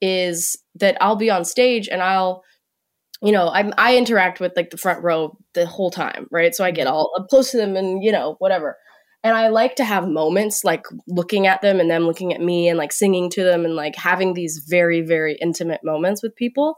is 0.00 0.56
that 0.74 0.96
I'll 1.00 1.16
be 1.16 1.30
on 1.30 1.44
stage 1.44 1.88
and 1.88 2.02
I'll 2.02 2.44
you 3.22 3.32
know, 3.32 3.48
i 3.48 3.70
I 3.78 3.96
interact 3.96 4.38
with 4.38 4.52
like 4.54 4.70
the 4.70 4.76
front 4.76 5.02
row 5.02 5.36
the 5.54 5.66
whole 5.66 5.90
time, 5.90 6.26
right? 6.30 6.54
So 6.54 6.62
I 6.62 6.70
get 6.70 6.86
mm. 6.86 6.90
all 6.90 7.12
up 7.18 7.28
close 7.28 7.50
to 7.52 7.56
them 7.56 7.74
and, 7.74 8.04
you 8.04 8.12
know, 8.12 8.36
whatever. 8.38 8.76
And 9.22 9.34
I 9.34 9.48
like 9.48 9.76
to 9.76 9.84
have 9.84 10.06
moments 10.06 10.62
like 10.62 10.84
looking 11.08 11.46
at 11.46 11.62
them 11.62 11.80
and 11.80 11.90
them 11.90 12.02
looking 12.02 12.34
at 12.34 12.42
me 12.42 12.68
and 12.68 12.76
like 12.76 12.92
singing 12.92 13.30
to 13.30 13.42
them 13.42 13.64
and 13.64 13.74
like 13.74 13.96
having 13.96 14.34
these 14.34 14.66
very, 14.68 15.00
very 15.00 15.38
intimate 15.40 15.80
moments 15.82 16.22
with 16.22 16.36
people. 16.36 16.76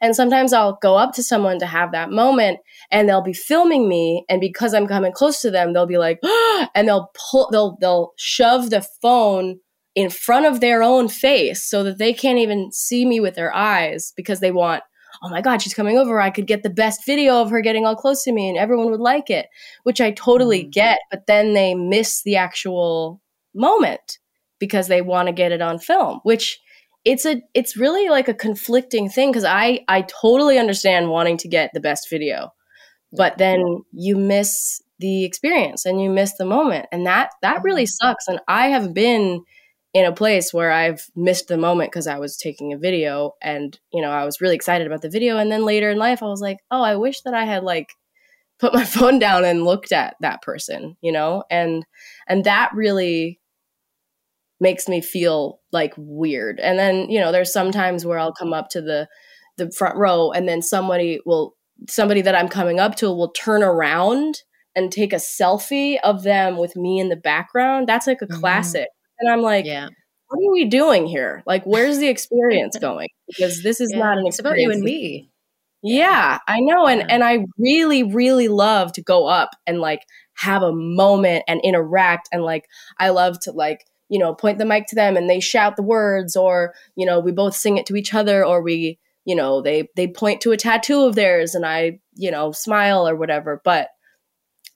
And 0.00 0.14
sometimes 0.14 0.52
I'll 0.52 0.78
go 0.80 0.96
up 0.96 1.12
to 1.14 1.22
someone 1.22 1.58
to 1.58 1.66
have 1.66 1.92
that 1.92 2.10
moment 2.10 2.60
and 2.90 3.08
they'll 3.08 3.22
be 3.22 3.32
filming 3.32 3.88
me. 3.88 4.24
And 4.28 4.40
because 4.40 4.74
I'm 4.74 4.86
coming 4.86 5.12
close 5.12 5.40
to 5.42 5.50
them, 5.50 5.72
they'll 5.72 5.86
be 5.86 5.98
like, 5.98 6.20
and 6.74 6.88
they'll 6.88 7.10
pull, 7.30 7.48
they'll, 7.50 7.76
they'll 7.80 8.12
shove 8.16 8.70
the 8.70 8.86
phone 9.02 9.60
in 9.94 10.10
front 10.10 10.46
of 10.46 10.60
their 10.60 10.82
own 10.82 11.08
face 11.08 11.64
so 11.64 11.82
that 11.82 11.98
they 11.98 12.12
can't 12.12 12.38
even 12.38 12.70
see 12.70 13.04
me 13.04 13.20
with 13.20 13.34
their 13.34 13.54
eyes 13.54 14.12
because 14.16 14.40
they 14.40 14.52
want, 14.52 14.82
oh 15.22 15.28
my 15.28 15.40
God, 15.40 15.60
she's 15.60 15.74
coming 15.74 15.98
over. 15.98 16.20
I 16.20 16.30
could 16.30 16.46
get 16.46 16.62
the 16.62 16.70
best 16.70 17.04
video 17.04 17.40
of 17.40 17.50
her 17.50 17.60
getting 17.60 17.84
all 17.84 17.96
close 17.96 18.22
to 18.24 18.32
me 18.32 18.48
and 18.48 18.58
everyone 18.58 18.90
would 18.90 19.00
like 19.00 19.30
it, 19.30 19.48
which 19.82 20.00
I 20.00 20.12
totally 20.12 20.62
mm-hmm. 20.62 20.70
get. 20.70 20.98
But 21.10 21.26
then 21.26 21.54
they 21.54 21.74
miss 21.74 22.22
the 22.22 22.36
actual 22.36 23.20
moment 23.54 24.18
because 24.58 24.88
they 24.88 25.02
want 25.02 25.26
to 25.26 25.32
get 25.32 25.52
it 25.52 25.62
on 25.62 25.78
film, 25.78 26.20
which 26.22 26.60
it's 27.08 27.24
a 27.24 27.40
it's 27.54 27.74
really 27.76 28.10
like 28.10 28.28
a 28.28 28.34
conflicting 28.34 29.08
thing 29.08 29.30
because 29.30 29.44
I 29.44 29.80
I 29.88 30.02
totally 30.02 30.58
understand 30.58 31.08
wanting 31.08 31.38
to 31.38 31.48
get 31.48 31.70
the 31.72 31.80
best 31.80 32.10
video, 32.10 32.52
but 33.12 33.38
then 33.38 33.62
you 33.92 34.16
miss 34.16 34.82
the 34.98 35.24
experience 35.24 35.86
and 35.86 36.02
you 36.02 36.10
miss 36.10 36.34
the 36.36 36.44
moment, 36.44 36.86
and 36.92 37.06
that 37.06 37.30
that 37.42 37.62
really 37.64 37.84
Mm-hmm. 37.84 38.08
sucks. 38.08 38.28
And 38.28 38.40
I 38.46 38.68
have 38.68 38.92
been 38.94 39.42
in 39.94 40.04
a 40.04 40.12
place 40.12 40.52
where 40.52 40.70
I've 40.70 41.06
missed 41.16 41.48
the 41.48 41.56
moment 41.56 41.90
because 41.90 42.06
I 42.06 42.18
was 42.18 42.36
taking 42.36 42.74
a 42.74 42.78
video 42.78 43.32
and 43.42 43.78
you 43.92 44.02
know 44.02 44.10
I 44.10 44.26
was 44.26 44.42
really 44.42 44.56
excited 44.56 44.86
about 44.86 45.00
the 45.02 45.10
video, 45.10 45.38
and 45.38 45.50
then 45.50 45.64
later 45.64 45.90
in 45.90 45.98
life 45.98 46.22
I 46.22 46.26
was 46.26 46.42
like, 46.42 46.58
oh, 46.70 46.82
I 46.82 46.96
wish 46.96 47.22
that 47.22 47.34
I 47.34 47.44
had 47.46 47.64
like 47.64 47.88
put 48.60 48.74
my 48.74 48.84
phone 48.96 49.18
down 49.18 49.44
and 49.46 49.64
looked 49.64 49.92
at 49.92 50.16
that 50.20 50.42
person, 50.42 50.96
you 51.00 51.12
know, 51.12 51.44
and 51.50 51.86
and 52.28 52.44
that 52.44 52.70
really 52.74 53.40
makes 54.60 54.88
me 54.88 55.00
feel 55.00 55.60
like 55.72 55.94
weird. 55.96 56.58
And 56.60 56.78
then, 56.78 57.08
you 57.10 57.20
know, 57.20 57.30
there's 57.32 57.52
sometimes 57.52 58.04
where 58.04 58.18
I'll 58.18 58.32
come 58.34 58.52
up 58.52 58.68
to 58.70 58.80
the 58.80 59.08
the 59.56 59.70
front 59.72 59.96
row 59.96 60.30
and 60.30 60.48
then 60.48 60.62
somebody 60.62 61.18
will 61.26 61.54
somebody 61.88 62.20
that 62.22 62.34
I'm 62.34 62.48
coming 62.48 62.78
up 62.80 62.94
to 62.96 63.06
will 63.06 63.30
turn 63.32 63.62
around 63.62 64.42
and 64.76 64.92
take 64.92 65.12
a 65.12 65.16
selfie 65.16 65.98
of 66.04 66.22
them 66.22 66.56
with 66.56 66.76
me 66.76 67.00
in 67.00 67.08
the 67.08 67.16
background. 67.16 67.88
That's 67.88 68.06
like 68.06 68.22
a 68.22 68.26
Mhm. 68.26 68.40
classic. 68.40 68.88
And 69.18 69.30
I'm 69.32 69.42
like, 69.42 69.64
yeah. 69.64 69.88
what 70.28 70.38
are 70.38 70.52
we 70.52 70.64
doing 70.66 71.06
here? 71.06 71.42
Like 71.46 71.64
where's 71.64 71.98
the 71.98 72.08
experience 72.08 72.76
going? 72.80 73.08
Because 73.26 73.62
this 73.64 73.80
is 73.80 73.90
Yeah. 73.92 73.98
not 74.00 74.18
an 74.18 74.26
It's 74.26 74.38
experience. 74.38 74.58
about 74.58 74.60
you 74.62 74.70
and 74.72 74.82
me. 74.82 75.30
Yeah, 75.82 76.38
I 76.48 76.60
know. 76.60 76.86
And 76.86 77.00
Yeah. 77.00 77.06
and 77.10 77.24
I 77.24 77.44
really, 77.58 78.02
really 78.02 78.48
love 78.48 78.92
to 78.92 79.02
go 79.02 79.26
up 79.26 79.50
and 79.66 79.80
like 79.80 80.02
have 80.34 80.62
a 80.62 80.72
moment 80.72 81.44
and 81.48 81.60
interact 81.64 82.28
and 82.32 82.42
like 82.44 82.64
I 82.98 83.08
love 83.10 83.38
to 83.42 83.52
like, 83.52 83.84
you 84.08 84.18
know, 84.18 84.34
point 84.34 84.58
the 84.58 84.64
mic 84.64 84.86
to 84.88 84.94
them 84.94 85.16
and 85.16 85.28
they 85.28 85.40
shout 85.40 85.76
the 85.76 85.82
words 85.82 86.36
or, 86.36 86.74
you 86.96 87.04
know, 87.06 87.20
we 87.20 87.32
both 87.32 87.54
sing 87.54 87.76
it 87.76 87.86
to 87.86 87.96
each 87.96 88.14
other 88.14 88.44
or 88.44 88.62
we, 88.62 88.98
you 89.24 89.34
know, 89.34 89.60
they 89.60 89.88
they 89.96 90.08
point 90.08 90.40
to 90.42 90.52
a 90.52 90.56
tattoo 90.56 91.04
of 91.04 91.14
theirs 91.14 91.54
and 91.54 91.66
I, 91.66 92.00
you 92.14 92.30
know, 92.30 92.52
smile 92.52 93.06
or 93.06 93.14
whatever. 93.16 93.60
But 93.64 93.88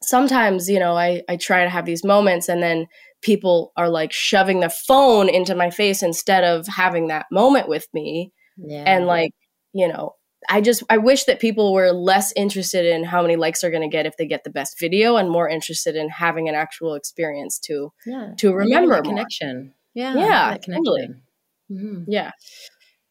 sometimes, 0.02 0.68
you 0.68 0.78
know, 0.78 0.96
I 0.96 1.22
I 1.28 1.36
try 1.36 1.64
to 1.64 1.70
have 1.70 1.84
these 1.86 2.04
moments 2.04 2.48
and 2.48 2.62
then 2.62 2.86
people 3.22 3.72
are 3.76 3.88
like 3.88 4.12
shoving 4.12 4.60
the 4.60 4.68
phone 4.68 5.28
into 5.28 5.54
my 5.54 5.70
face 5.70 6.02
instead 6.02 6.44
of 6.44 6.66
having 6.66 7.08
that 7.08 7.26
moment 7.30 7.68
with 7.68 7.86
me 7.94 8.32
Yeah. 8.56 8.84
and 8.86 9.06
like 9.06 9.30
you 9.72 9.88
know 9.88 10.16
i 10.48 10.60
just 10.60 10.82
i 10.90 10.96
wish 10.98 11.24
that 11.24 11.40
people 11.40 11.72
were 11.72 11.92
less 11.92 12.32
interested 12.36 12.84
in 12.86 13.04
how 13.04 13.22
many 13.22 13.36
likes 13.36 13.60
they're 13.60 13.70
going 13.70 13.88
to 13.88 13.96
get 13.96 14.06
if 14.06 14.16
they 14.16 14.26
get 14.26 14.44
the 14.44 14.50
best 14.50 14.78
video 14.78 15.16
and 15.16 15.30
more 15.30 15.48
interested 15.48 15.96
in 15.96 16.08
having 16.08 16.48
an 16.48 16.54
actual 16.54 16.94
experience 16.94 17.58
to 17.58 17.92
yeah. 18.06 18.32
to 18.36 18.52
remember 18.52 18.94
that 18.96 19.04
connection. 19.04 19.74
Yeah. 19.94 20.14
Yeah, 20.14 20.50
that 20.50 20.62
totally. 20.64 21.06
connection. 21.06 21.22
Mhm. 21.70 22.04
yeah 22.08 22.30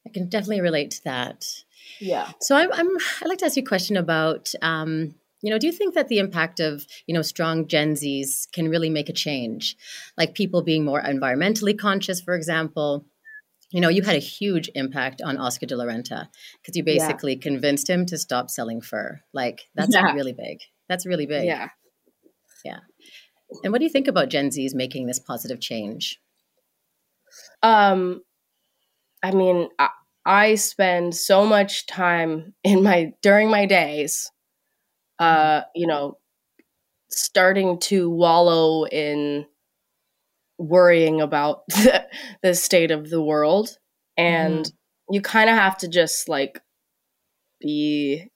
I 0.05 0.09
can 0.09 0.29
definitely 0.29 0.61
relate 0.61 0.91
to 0.91 1.03
that. 1.05 1.45
yeah 1.99 2.31
So 2.41 2.55
I'm, 2.55 2.71
I'm 2.73 2.89
I'd 3.21 3.27
like 3.27 3.39
to 3.39 3.45
ask 3.45 3.55
you 3.55 3.63
a 3.63 3.65
question 3.65 3.97
about 3.97 4.51
um, 4.61 5.15
you 5.41 5.49
know, 5.49 5.57
do 5.57 5.65
you 5.67 5.73
think 5.73 5.95
that 5.95 6.07
the 6.07 6.19
impact 6.19 6.59
of 6.59 6.85
you 7.07 7.13
know 7.15 7.21
strong 7.21 7.67
Gen 7.67 7.93
Zs 7.93 8.51
can 8.51 8.69
really 8.69 8.89
make 8.89 9.09
a 9.09 9.13
change, 9.13 9.75
like 10.17 10.35
people 10.35 10.61
being 10.61 10.85
more 10.85 11.01
environmentally 11.01 11.77
conscious, 11.77 12.21
for 12.21 12.35
example? 12.35 13.05
You 13.71 13.79
know, 13.81 13.89
you 13.89 14.01
had 14.01 14.15
a 14.15 14.19
huge 14.19 14.69
impact 14.75 15.21
on 15.21 15.37
Oscar 15.37 15.65
de 15.65 15.75
la 15.75 15.85
Renta 15.85 16.27
because 16.61 16.75
you 16.75 16.83
Yeah. 16.85 16.97
basically 17.07 17.35
convinced 17.37 17.89
him 17.89 18.05
to 18.07 18.17
stop 18.17 18.49
selling 18.49 18.81
fur. 18.81 19.21
Like 19.33 19.69
that's 19.75 19.95
Yeah. 19.95 20.13
really 20.13 20.33
big. 20.33 20.59
That's 20.89 21.05
really 21.05 21.25
big. 21.25 21.45
Yeah. 21.45 21.69
Yeah 22.65 22.79
And 23.63 23.71
what 23.73 23.79
do 23.79 23.85
you 23.85 23.89
think 23.91 24.07
about 24.07 24.29
Gen 24.29 24.49
Zs 24.49 24.73
making 24.73 25.07
this 25.07 25.19
positive 25.19 25.59
change? 25.59 26.19
um 27.63 28.21
i 29.23 29.31
mean 29.31 29.69
I, 29.79 29.89
I 30.25 30.55
spend 30.55 31.15
so 31.15 31.45
much 31.45 31.85
time 31.87 32.53
in 32.63 32.83
my 32.83 33.13
during 33.21 33.49
my 33.49 33.65
days 33.65 34.29
uh 35.19 35.61
you 35.75 35.87
know 35.87 36.17
starting 37.09 37.79
to 37.79 38.09
wallow 38.09 38.85
in 38.85 39.45
worrying 40.61 41.21
about 41.21 41.63
the, 42.43 42.53
state 42.53 42.91
of 42.91 43.09
the 43.09 43.21
world. 43.21 43.77
And 44.17 44.71
you 45.09 45.21
kind 45.21 45.49
of 45.49 45.55
have 45.55 45.77
to 45.79 45.87
just 45.87 46.29
like 46.29 46.61
be 47.59 48.27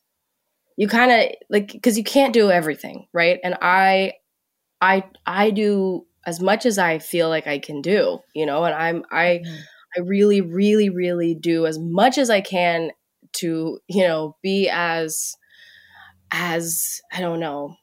you 0.78 0.88
kind 0.88 1.12
of 1.12 1.36
like 1.50 1.72
because 1.72 1.98
you 1.98 2.04
can't 2.04 2.34
do 2.34 2.52
everything 2.52 3.08
right? 3.14 3.40
And 3.44 3.56
i 3.62 4.14
i 4.82 5.04
i 5.26 5.52
do 5.52 6.06
as 6.26 6.42
much 6.42 6.66
as 6.66 6.78
i 6.78 7.00
feel 7.00 7.30
like 7.30 7.48
i 7.48 7.60
can 7.60 7.82
do 7.82 8.20
you 8.34 8.46
know? 8.46 8.66
And 8.66 8.76
i'm 8.76 9.04
i 9.12 9.42
Mhm. 9.46 9.60
i 9.98 10.00
really 10.02 10.42
really 10.42 10.90
really 10.90 11.34
do 11.36 11.66
as 11.66 11.80
much 11.80 12.18
as 12.18 12.30
i 12.30 12.42
can 12.42 12.92
to 13.34 13.80
you 13.88 14.04
know 14.08 14.36
be 14.44 14.70
as 14.70 15.36
as 16.32 17.02
i 17.14 17.22
don't 17.22 17.40
know 17.40 17.76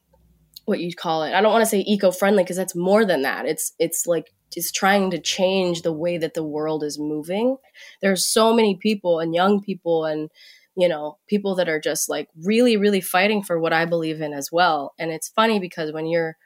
what 0.73 0.81
you'd 0.81 0.97
call 0.99 1.25
it. 1.25 1.35
I 1.35 1.43
don't 1.43 1.53
want 1.53 1.63
to 1.63 1.71
say 1.71 1.81
eco-friendly 1.87 2.45
because 2.45 2.57
that's 2.59 2.77
more 2.77 3.05
than 3.07 3.23
that. 3.23 3.47
It's 3.47 3.75
it's 3.79 4.07
like 4.09 4.35
it's 4.57 4.73
trying 4.73 5.11
to 5.13 5.21
change 5.21 5.83
the 5.83 5.93
way 5.93 6.19
that 6.19 6.35
the 6.35 6.45
world 6.45 6.85
is 6.85 6.99
moving. 6.99 7.59
There's 8.03 8.27
so 8.27 8.53
many 8.55 8.77
people 8.77 9.21
and 9.21 9.35
young 9.35 9.63
people 9.63 10.05
and 10.07 10.31
you 10.77 10.89
know 10.89 11.19
people 11.29 11.55
that 11.57 11.69
are 11.69 11.81
just 11.81 12.09
like 12.11 12.29
really 12.45 12.77
really 12.79 13.03
fighting 13.03 13.43
for 13.45 13.61
what 13.61 13.75
i 13.75 13.85
believe 13.85 14.21
in 14.23 14.33
as 14.35 14.51
well. 14.53 14.95
And 14.99 15.11
it's 15.13 15.29
funny 15.29 15.61
because 15.61 15.93
when 15.93 16.07
you're 16.07 16.37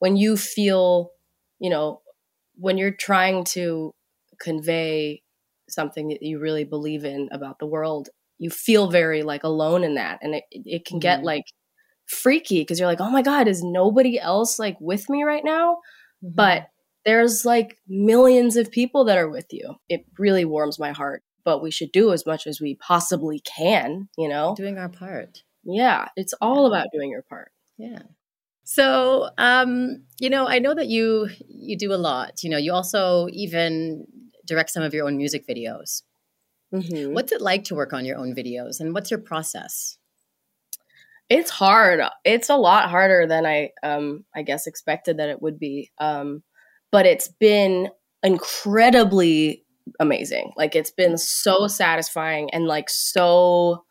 when 0.00 0.16
you 0.16 0.36
feel 0.36 1.10
you 1.60 1.70
know 1.70 2.00
when 2.56 2.78
you're 2.78 2.92
trying 2.92 3.44
to 3.44 3.94
convey 4.40 5.22
something 5.68 6.08
that 6.08 6.22
you 6.22 6.38
really 6.40 6.64
believe 6.64 7.04
in 7.04 7.28
about 7.32 7.58
the 7.58 7.66
world 7.66 8.10
you 8.38 8.50
feel 8.50 8.90
very 8.90 9.22
like 9.22 9.44
alone 9.44 9.84
in 9.84 9.94
that. 9.94 10.18
And 10.22 10.34
it 10.34 10.44
it 10.52 10.84
can 10.84 10.98
get 10.98 11.20
Mhm. 11.20 11.24
like 11.24 11.44
freaky 12.06 12.60
because 12.60 12.78
you're 12.78 12.88
like 12.88 13.00
oh 13.00 13.10
my 13.10 13.22
god 13.22 13.48
is 13.48 13.62
nobody 13.62 14.18
else 14.20 14.58
like 14.58 14.76
with 14.80 15.08
me 15.08 15.22
right 15.24 15.44
now 15.44 15.78
Mhm. 16.22 16.34
but 16.36 16.68
there's 17.04 17.44
like 17.44 17.76
millions 17.86 18.56
of 18.56 18.70
people 18.70 19.04
that 19.04 19.18
are 19.18 19.28
with 19.28 19.46
you. 19.52 19.74
It 19.90 20.06
really 20.18 20.46
warms 20.46 20.78
my 20.78 20.92
heart, 20.92 21.22
but 21.44 21.62
we 21.62 21.70
should 21.70 21.92
do 21.92 22.12
as 22.12 22.24
much 22.24 22.46
as 22.46 22.62
we 22.62 22.76
possibly 22.76 23.40
can, 23.40 24.08
you 24.16 24.26
know? 24.26 24.54
doing 24.56 24.78
our 24.78 24.88
part. 24.88 25.42
Yeah, 25.64 26.08
it's 26.16 26.32
all 26.40 26.64
about 26.66 26.86
doing 26.94 27.10
your 27.10 27.20
part. 27.20 27.52
Yeah. 27.76 27.98
So, 28.64 29.28
um, 29.36 30.04
you 30.18 30.30
know, 30.30 30.46
I 30.48 30.58
know 30.60 30.74
that 30.74 30.88
you 30.88 31.28
you 31.48 31.76
do 31.76 31.92
a 31.92 31.96
lot. 32.00 32.42
You 32.42 32.48
know, 32.50 32.56
you 32.56 32.72
also 32.72 33.28
even 33.32 34.06
direct 34.46 34.70
some 34.70 34.82
of 34.82 34.94
your 34.94 35.06
own 35.06 35.18
music 35.18 35.46
videos. 35.46 36.02
Mhm. 36.72 37.12
What's 37.12 37.32
it 37.32 37.42
like 37.42 37.64
to 37.64 37.74
work 37.74 37.92
on 37.92 38.04
your 38.06 38.16
own 38.18 38.34
videos, 38.34 38.80
and 38.80 38.94
what's 38.94 39.10
your 39.10 39.20
process? 39.20 39.98
It's 41.34 41.50
hard. 41.50 42.00
It's 42.24 42.48
a 42.48 42.56
lot 42.56 42.88
harder 42.88 43.26
than 43.26 43.44
I 43.44 43.70
um 43.82 44.24
I 44.36 44.42
guess 44.42 44.68
expected 44.68 45.16
that 45.16 45.30
it 45.30 45.42
would 45.42 45.58
be. 45.58 45.90
Um 45.98 46.44
but 46.92 47.06
it's 47.06 47.26
been 47.26 47.88
incredibly 48.22 49.64
amazing. 49.98 50.52
Like 50.56 50.76
it's 50.76 50.92
been 50.92 51.18
so 51.18 51.66
satisfying 51.66 52.54
and 52.54 52.66
like 52.66 52.88
so 52.88 53.84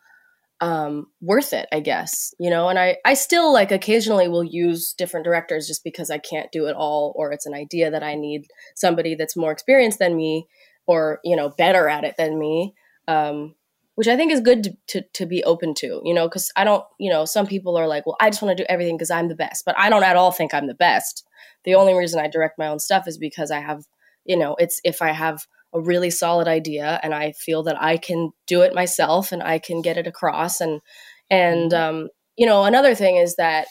um 0.62 1.08
worth 1.20 1.52
it, 1.52 1.68
I 1.74 1.82
guess. 1.82 2.34
You 2.40 2.50
know, 2.50 2.70
and 2.70 2.80
I 2.80 2.96
I 3.04 3.14
still 3.14 3.52
like 3.52 3.74
occasionally 3.74 4.30
will 4.30 4.46
use 4.46 4.94
different 4.94 5.26
directors 5.26 5.68
just 5.68 5.84
because 5.84 6.10
I 6.10 6.20
can't 6.20 6.50
do 6.50 6.68
it 6.68 6.78
all 6.78 7.12
or 7.18 7.34
it's 7.34 7.46
an 7.46 7.54
idea 7.54 7.92
that 7.92 8.04
I 8.04 8.16
need 8.16 8.44
somebody 8.74 9.16
that's 9.16 9.36
more 9.36 9.52
experienced 9.52 10.00
than 10.00 10.16
me 10.16 10.48
or, 10.88 11.20
you 11.26 11.36
know, 11.36 11.50
better 11.50 11.90
at 11.90 12.06
it 12.06 12.16
than 12.18 12.40
me. 12.40 12.74
Um 13.10 13.56
which 13.96 14.08
I 14.08 14.16
think 14.16 14.32
is 14.32 14.42
good 14.42 14.64
to, 14.64 14.78
to, 14.88 15.02
to 15.14 15.26
be 15.26 15.44
open 15.44 15.74
to, 15.76 16.02
you 16.04 16.14
know, 16.14 16.28
because 16.28 16.52
I 16.56 16.64
don't, 16.64 16.84
you 17.00 17.12
know, 17.12 17.26
some 17.26 17.46
people 17.46 17.78
are 17.78 17.88
like, 17.88 18.06
well, 18.06 18.18
I 18.20 18.30
just 18.30 18.42
want 18.42 18.58
to 18.58 18.64
do 18.64 18.68
everything 18.68 18.98
because 18.98 19.12
I'm 19.12 19.28
the 19.28 19.36
best, 19.36 19.66
but 19.66 19.78
I 19.78 19.90
don't 19.90 20.04
at 20.04 20.16
all 20.16 20.32
think 20.32 20.54
I'm 20.54 20.68
the 20.68 20.74
best. 20.74 21.28
The 21.64 21.76
only 21.76 21.94
reason 21.94 22.20
I 22.20 22.28
direct 22.28 22.58
my 22.58 22.68
own 22.68 22.80
stuff 22.80 23.08
is 23.08 23.18
because 23.18 23.52
I 23.52 23.60
have, 23.60 23.84
you 24.26 24.36
know, 24.36 24.56
it's 24.58 24.82
if 24.84 25.02
I 25.02 25.12
have 25.12 25.46
a 25.74 25.82
really 25.82 26.10
solid 26.10 26.48
idea 26.48 27.00
and 27.04 27.14
I 27.14 27.34
feel 27.34 27.64
that 27.64 27.82
I 27.82 27.98
can 27.98 28.32
do 28.48 28.62
it 28.62 28.76
myself 28.76 29.32
and 29.32 29.44
I 29.44 29.60
can 29.60 29.82
get 29.82 29.98
it 29.98 30.08
across. 30.08 30.60
And, 30.60 30.82
and, 31.30 31.74
um, 31.74 32.10
you 32.36 32.46
know, 32.46 32.64
another 32.66 32.96
thing 32.96 33.18
is 33.18 33.36
that 33.36 33.68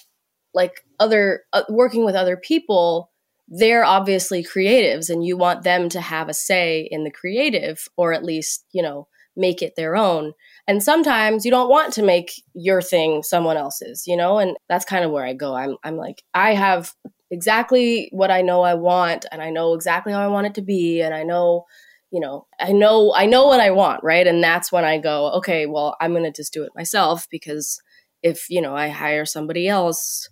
like 0.54 0.84
other, 1.00 1.42
uh, 1.52 1.62
working 1.68 2.04
with 2.04 2.14
other 2.14 2.36
people, 2.36 3.10
they're 3.48 3.84
obviously 3.84 4.44
creatives 4.44 5.10
and 5.10 5.24
you 5.24 5.36
want 5.36 5.62
them 5.62 5.88
to 5.90 6.00
have 6.00 6.28
a 6.28 6.34
say 6.34 6.88
in 6.90 7.04
the 7.04 7.10
creative 7.10 7.88
or 7.96 8.12
at 8.12 8.24
least, 8.24 8.64
you 8.72 8.82
know, 8.82 9.08
make 9.36 9.62
it 9.62 9.74
their 9.76 9.96
own. 9.96 10.32
And 10.66 10.82
sometimes 10.82 11.44
you 11.44 11.50
don't 11.50 11.70
want 11.70 11.92
to 11.94 12.02
make 12.02 12.32
your 12.54 12.82
thing 12.82 13.22
someone 13.22 13.56
else's, 13.56 14.04
you 14.06 14.16
know? 14.16 14.38
And 14.38 14.56
that's 14.68 14.84
kind 14.84 15.04
of 15.04 15.10
where 15.10 15.24
I 15.24 15.32
go. 15.32 15.54
I'm 15.54 15.76
I'm 15.84 15.96
like 15.96 16.22
I 16.34 16.54
have 16.54 16.92
exactly 17.30 18.08
what 18.12 18.30
I 18.30 18.42
know 18.42 18.62
I 18.62 18.74
want 18.74 19.24
and 19.32 19.42
I 19.42 19.50
know 19.50 19.74
exactly 19.74 20.12
how 20.12 20.20
I 20.20 20.28
want 20.28 20.46
it 20.46 20.54
to 20.54 20.62
be 20.62 21.00
and 21.00 21.14
I 21.14 21.22
know, 21.22 21.64
you 22.10 22.20
know, 22.20 22.46
I 22.60 22.72
know 22.72 23.14
I 23.14 23.26
know 23.26 23.46
what 23.46 23.60
I 23.60 23.70
want, 23.70 24.04
right? 24.04 24.26
And 24.26 24.42
that's 24.42 24.70
when 24.70 24.84
I 24.84 24.98
go, 24.98 25.32
okay, 25.32 25.66
well, 25.66 25.96
I'm 26.00 26.12
going 26.12 26.24
to 26.24 26.32
just 26.32 26.52
do 26.52 26.64
it 26.64 26.72
myself 26.74 27.26
because 27.30 27.80
if, 28.22 28.48
you 28.50 28.60
know, 28.60 28.76
I 28.76 28.88
hire 28.88 29.24
somebody 29.24 29.66
else, 29.66 30.28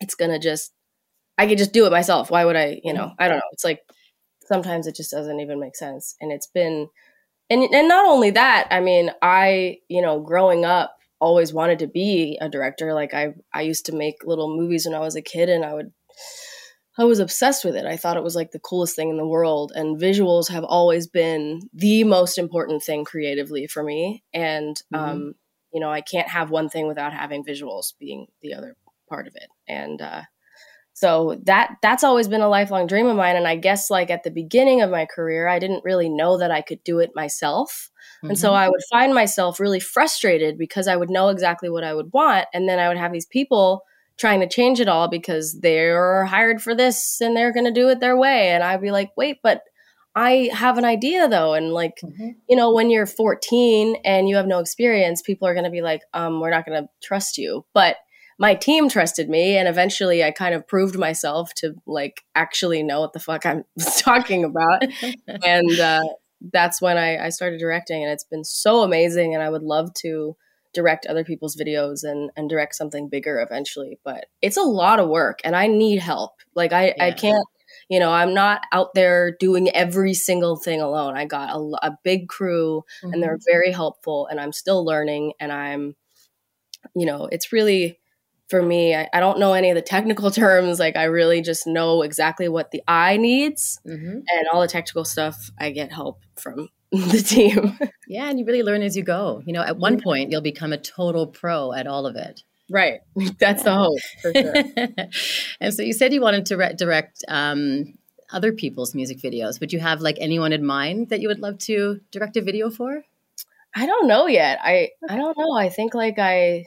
it's 0.00 0.14
going 0.14 0.30
to 0.30 0.38
just 0.38 0.72
I 1.38 1.46
could 1.46 1.58
just 1.58 1.72
do 1.72 1.86
it 1.86 1.90
myself. 1.90 2.30
Why 2.30 2.44
would 2.44 2.56
I, 2.56 2.80
you 2.84 2.92
know, 2.92 3.06
mm-hmm. 3.06 3.22
I 3.22 3.28
don't 3.28 3.38
know. 3.38 3.50
It's 3.52 3.64
like 3.64 3.80
sometimes 4.46 4.86
it 4.86 4.94
just 4.94 5.10
doesn't 5.10 5.40
even 5.40 5.58
make 5.58 5.76
sense 5.76 6.14
and 6.20 6.30
it's 6.30 6.46
been 6.46 6.88
and 7.50 7.62
and 7.62 7.88
not 7.88 8.06
only 8.06 8.30
that, 8.30 8.68
I 8.70 8.80
mean, 8.80 9.10
I 9.22 9.78
you 9.88 10.02
know, 10.02 10.20
growing 10.20 10.64
up, 10.64 10.96
always 11.20 11.52
wanted 11.52 11.78
to 11.80 11.86
be 11.86 12.38
a 12.40 12.48
director. 12.48 12.94
Like 12.94 13.14
I 13.14 13.34
I 13.52 13.62
used 13.62 13.86
to 13.86 13.94
make 13.94 14.24
little 14.24 14.56
movies 14.56 14.86
when 14.86 14.94
I 14.94 15.00
was 15.00 15.16
a 15.16 15.22
kid, 15.22 15.48
and 15.48 15.64
I 15.64 15.74
would 15.74 15.92
I 16.96 17.04
was 17.04 17.18
obsessed 17.18 17.64
with 17.64 17.74
it. 17.74 17.86
I 17.86 17.96
thought 17.96 18.16
it 18.16 18.22
was 18.22 18.36
like 18.36 18.52
the 18.52 18.60
coolest 18.60 18.94
thing 18.94 19.10
in 19.10 19.16
the 19.16 19.26
world. 19.26 19.72
And 19.74 20.00
visuals 20.00 20.48
have 20.50 20.64
always 20.64 21.06
been 21.06 21.62
the 21.72 22.04
most 22.04 22.38
important 22.38 22.82
thing 22.82 23.04
creatively 23.04 23.66
for 23.66 23.82
me. 23.82 24.22
And, 24.32 24.76
mm-hmm. 24.94 25.04
um, 25.04 25.34
you 25.72 25.80
know, 25.80 25.90
I 25.90 26.02
can't 26.02 26.28
have 26.28 26.50
one 26.50 26.68
thing 26.68 26.86
without 26.86 27.12
having 27.12 27.44
visuals 27.44 27.94
being 27.98 28.26
the 28.42 28.54
other 28.54 28.76
part 29.08 29.26
of 29.26 29.34
it. 29.34 29.48
And, 29.66 30.00
uh, 30.00 30.22
so 30.94 31.38
that 31.44 31.76
that's 31.82 32.04
always 32.04 32.28
been 32.28 32.40
a 32.40 32.48
lifelong 32.48 32.86
dream 32.86 33.06
of 33.06 33.16
mine 33.16 33.36
and 33.36 33.46
i 33.46 33.56
guess 33.56 33.90
like 33.90 34.10
at 34.10 34.22
the 34.22 34.30
beginning 34.30 34.80
of 34.80 34.90
my 34.90 35.04
career 35.04 35.46
i 35.46 35.58
didn't 35.58 35.84
really 35.84 36.08
know 36.08 36.38
that 36.38 36.50
i 36.50 36.60
could 36.60 36.82
do 36.84 36.98
it 37.00 37.10
myself 37.14 37.90
mm-hmm. 38.18 38.30
and 38.30 38.38
so 38.38 38.48
mm-hmm. 38.48 38.56
i 38.56 38.68
would 38.68 38.82
find 38.90 39.14
myself 39.14 39.60
really 39.60 39.80
frustrated 39.80 40.56
because 40.56 40.88
i 40.88 40.96
would 40.96 41.10
know 41.10 41.28
exactly 41.28 41.68
what 41.68 41.84
i 41.84 41.92
would 41.92 42.12
want 42.12 42.46
and 42.54 42.68
then 42.68 42.78
i 42.78 42.88
would 42.88 42.96
have 42.96 43.12
these 43.12 43.26
people 43.26 43.82
trying 44.16 44.40
to 44.40 44.48
change 44.48 44.80
it 44.80 44.88
all 44.88 45.08
because 45.08 45.58
they're 45.60 46.24
hired 46.24 46.62
for 46.62 46.74
this 46.74 47.20
and 47.20 47.36
they're 47.36 47.52
going 47.52 47.66
to 47.66 47.72
do 47.72 47.88
it 47.88 48.00
their 48.00 48.16
way. 48.16 48.50
And 48.50 48.62
I'd 48.62 48.80
be 48.80 48.90
like, 48.90 49.10
wait, 49.16 49.38
but 49.42 49.62
I 50.14 50.50
have 50.52 50.78
an 50.78 50.84
idea 50.84 51.28
though. 51.28 51.54
And 51.54 51.72
like, 51.72 51.98
mm-hmm. 52.02 52.30
you 52.48 52.56
know, 52.56 52.72
when 52.72 52.90
you're 52.90 53.06
14 53.06 53.96
and 54.04 54.28
you 54.28 54.36
have 54.36 54.46
no 54.46 54.60
experience, 54.60 55.22
people 55.22 55.48
are 55.48 55.54
going 55.54 55.64
to 55.64 55.70
be 55.70 55.82
like, 55.82 56.02
um, 56.12 56.40
we're 56.40 56.50
not 56.50 56.64
going 56.64 56.80
to 56.80 56.88
trust 57.02 57.38
you. 57.38 57.64
But 57.74 57.96
my 58.38 58.54
team 58.54 58.88
trusted 58.88 59.28
me. 59.28 59.56
And 59.56 59.68
eventually 59.68 60.24
I 60.24 60.30
kind 60.30 60.54
of 60.54 60.66
proved 60.66 60.98
myself 60.98 61.54
to 61.54 61.74
like 61.86 62.22
actually 62.34 62.82
know 62.82 63.00
what 63.00 63.12
the 63.12 63.20
fuck 63.20 63.46
I'm 63.46 63.64
talking 63.98 64.44
about. 64.44 64.84
and, 65.44 65.80
uh, 65.80 66.04
that's 66.52 66.82
when 66.82 66.98
I, 66.98 67.24
I 67.24 67.28
started 67.30 67.58
directing 67.58 68.02
and 68.02 68.12
it's 68.12 68.24
been 68.24 68.44
so 68.44 68.82
amazing. 68.82 69.34
And 69.34 69.42
I 69.42 69.48
would 69.48 69.62
love 69.62 69.94
to, 70.02 70.36
direct 70.74 71.06
other 71.06 71.24
people's 71.24 71.56
videos 71.56 72.02
and 72.02 72.30
and 72.36 72.50
direct 72.50 72.74
something 72.74 73.08
bigger 73.08 73.40
eventually 73.40 73.98
but 74.04 74.26
it's 74.42 74.56
a 74.56 74.62
lot 74.62 74.98
of 74.98 75.08
work 75.08 75.38
and 75.44 75.56
i 75.56 75.66
need 75.66 76.00
help 76.00 76.32
like 76.54 76.72
i 76.72 76.86
yeah. 76.96 77.04
i 77.04 77.12
can't 77.12 77.46
you 77.88 77.98
know 77.98 78.10
i'm 78.10 78.34
not 78.34 78.62
out 78.72 78.92
there 78.94 79.34
doing 79.38 79.70
every 79.70 80.12
single 80.12 80.56
thing 80.56 80.80
alone 80.80 81.16
i 81.16 81.24
got 81.24 81.50
a, 81.50 81.86
a 81.86 81.98
big 82.02 82.28
crew 82.28 82.82
mm-hmm. 83.02 83.14
and 83.14 83.22
they're 83.22 83.36
mm-hmm. 83.36 83.52
very 83.52 83.72
helpful 83.72 84.26
and 84.30 84.40
i'm 84.40 84.52
still 84.52 84.84
learning 84.84 85.32
and 85.40 85.52
i'm 85.52 85.94
you 86.94 87.06
know 87.06 87.28
it's 87.30 87.52
really 87.52 87.98
for 88.48 88.62
me 88.62 88.94
I, 88.94 89.08
I, 89.12 89.20
don't 89.20 89.38
know 89.38 89.54
any 89.54 89.70
of 89.70 89.74
the 89.74 89.82
technical 89.82 90.30
terms 90.42 90.78
like 90.78 90.96
i 90.96 91.04
really 91.04 91.40
just 91.40 91.66
know 91.66 92.02
exactly 92.02 92.48
what 92.48 92.70
the 92.70 92.82
eye 92.86 93.16
needs 93.16 93.80
mm-hmm. 93.86 94.18
and 94.26 94.48
all 94.52 94.60
the 94.60 94.68
technical 94.68 95.04
stuff 95.04 95.50
i 95.58 95.70
get 95.70 95.92
help 95.92 96.20
from 96.36 96.68
the 97.10 97.18
team. 97.18 97.76
yeah, 98.06 98.30
and 98.30 98.38
you 98.38 98.44
really 98.44 98.62
learn 98.62 98.80
as 98.82 98.96
you 98.96 99.02
go. 99.02 99.42
You 99.44 99.52
know, 99.52 99.62
at 99.62 99.78
one 99.78 100.00
point 100.00 100.30
you'll 100.30 100.40
become 100.40 100.72
a 100.72 100.78
total 100.78 101.26
pro 101.26 101.72
at 101.72 101.88
all 101.88 102.06
of 102.06 102.14
it. 102.14 102.42
Right. 102.70 103.00
That's 103.38 103.64
the 103.64 103.74
hope 103.74 103.98
for 104.22 104.32
sure. 104.32 104.54
and 105.60 105.74
so 105.74 105.82
you 105.82 105.92
said 105.92 106.12
you 106.12 106.20
wanted 106.20 106.46
to 106.46 106.56
re- 106.56 106.74
direct 106.74 107.24
um, 107.26 107.94
other 108.30 108.52
people's 108.52 108.94
music 108.94 109.18
videos. 109.18 109.58
Would 109.58 109.72
you 109.72 109.80
have 109.80 110.02
like 110.02 110.18
anyone 110.20 110.52
in 110.52 110.64
mind 110.64 111.08
that 111.08 111.20
you 111.20 111.26
would 111.26 111.40
love 111.40 111.58
to 111.60 112.00
direct 112.12 112.36
a 112.36 112.42
video 112.42 112.70
for? 112.70 113.02
I 113.74 113.86
don't 113.86 114.06
know 114.06 114.28
yet. 114.28 114.60
I 114.62 114.90
I 115.08 115.16
don't 115.16 115.36
know. 115.36 115.52
I 115.56 115.70
think 115.70 115.94
like 115.94 116.20
I 116.20 116.66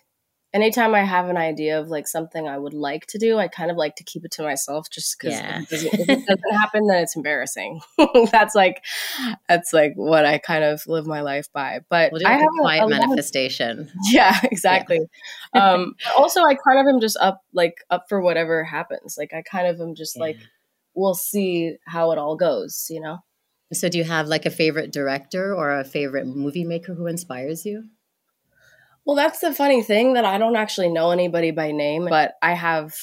anytime 0.57 0.95
I 0.95 1.03
have 1.03 1.29
an 1.29 1.37
idea 1.37 1.79
of 1.79 1.89
like 1.89 2.07
something 2.07 2.47
I 2.47 2.57
would 2.57 2.73
like 2.73 3.05
to 3.07 3.19
do, 3.19 3.37
I 3.37 3.47
kind 3.47 3.69
of 3.69 3.77
like 3.77 3.95
to 3.97 4.03
keep 4.03 4.25
it 4.25 4.31
to 4.31 4.43
myself 4.43 4.89
just 4.89 5.17
because 5.17 5.39
yeah. 5.39 5.61
if, 5.61 5.71
if, 5.71 6.09
it 6.09 6.25
doesn't 6.25 6.59
happen, 6.59 6.87
then 6.87 7.03
it's 7.03 7.15
embarrassing. 7.15 7.81
that's 8.31 8.55
like 8.55 8.83
that's 9.47 9.71
like 9.71 9.93
what 9.95 10.25
I 10.25 10.39
kind 10.39 10.63
of 10.63 10.81
live 10.87 11.05
my 11.05 11.21
life 11.21 11.47
by. 11.53 11.81
But 11.89 12.11
we'll 12.11 12.25
I 12.25 12.33
have 12.33 12.41
a 12.41 12.61
quiet 12.61 12.81
a, 12.81 12.85
a 12.85 12.89
manifestation. 12.89 13.67
Of, 13.77 13.89
yeah, 14.11 14.39
exactly. 14.43 14.99
Yeah. 15.53 15.73
um, 15.73 15.95
also, 16.17 16.41
I 16.41 16.55
kind 16.55 16.79
of 16.79 16.93
am 16.93 16.99
just 16.99 17.17
up 17.17 17.41
like 17.53 17.75
up 17.89 18.05
for 18.09 18.21
whatever 18.21 18.63
happens. 18.63 19.15
Like 19.17 19.33
I 19.33 19.41
kind 19.41 19.67
of 19.67 19.79
am 19.79 19.93
just 19.93 20.15
yeah. 20.15 20.23
like 20.23 20.37
we'll 20.95 21.13
see 21.13 21.75
how 21.85 22.11
it 22.11 22.17
all 22.17 22.35
goes. 22.35 22.87
You 22.89 23.01
know. 23.01 23.17
So, 23.73 23.89
do 23.89 23.97
you 23.97 24.05
have 24.05 24.27
like 24.27 24.45
a 24.45 24.49
favorite 24.49 24.91
director 24.91 25.53
or 25.53 25.79
a 25.79 25.83
favorite 25.83 26.25
movie 26.25 26.63
maker 26.63 26.93
who 26.93 27.05
inspires 27.07 27.65
you? 27.65 27.83
Well, 29.07 29.15
that's 29.15 29.39
the 29.39 29.53
funny 29.53 29.81
thing 29.81 30.13
that 30.15 30.25
I 30.25 30.37
don't 30.37 30.57
actually 30.57 30.89
know 30.89 31.11
anybody 31.11 31.51
by 31.51 31.71
name, 31.71 32.07
but 32.09 32.33
I 32.41 32.53
have 32.53 32.93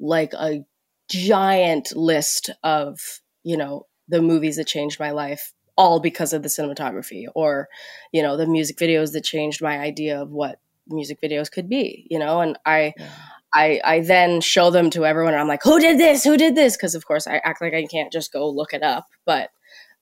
like 0.00 0.32
a 0.34 0.64
giant 1.08 1.94
list 1.94 2.50
of, 2.64 2.98
you 3.44 3.56
know, 3.56 3.86
the 4.08 4.20
movies 4.20 4.56
that 4.56 4.66
changed 4.66 4.98
my 4.98 5.12
life 5.12 5.52
all 5.76 6.00
because 6.00 6.32
of 6.32 6.42
the 6.42 6.48
cinematography 6.48 7.26
or, 7.36 7.68
you 8.12 8.20
know, 8.20 8.36
the 8.36 8.48
music 8.48 8.78
videos 8.78 9.12
that 9.12 9.22
changed 9.22 9.62
my 9.62 9.78
idea 9.78 10.20
of 10.20 10.30
what 10.30 10.58
music 10.88 11.20
videos 11.22 11.48
could 11.52 11.68
be, 11.68 12.04
you 12.10 12.18
know, 12.18 12.40
and 12.40 12.58
I 12.66 12.94
yeah. 12.98 13.10
I 13.54 13.80
I 13.84 14.00
then 14.00 14.40
show 14.40 14.70
them 14.72 14.90
to 14.90 15.06
everyone 15.06 15.34
and 15.34 15.40
I'm 15.40 15.48
like, 15.48 15.62
"Who 15.62 15.78
did 15.78 15.98
this? 15.98 16.24
Who 16.24 16.36
did 16.36 16.56
this?" 16.56 16.76
because 16.76 16.96
of 16.96 17.06
course 17.06 17.28
I 17.28 17.40
act 17.44 17.60
like 17.62 17.74
I 17.74 17.86
can't 17.86 18.12
just 18.12 18.32
go 18.32 18.50
look 18.50 18.72
it 18.74 18.82
up, 18.82 19.06
but 19.24 19.50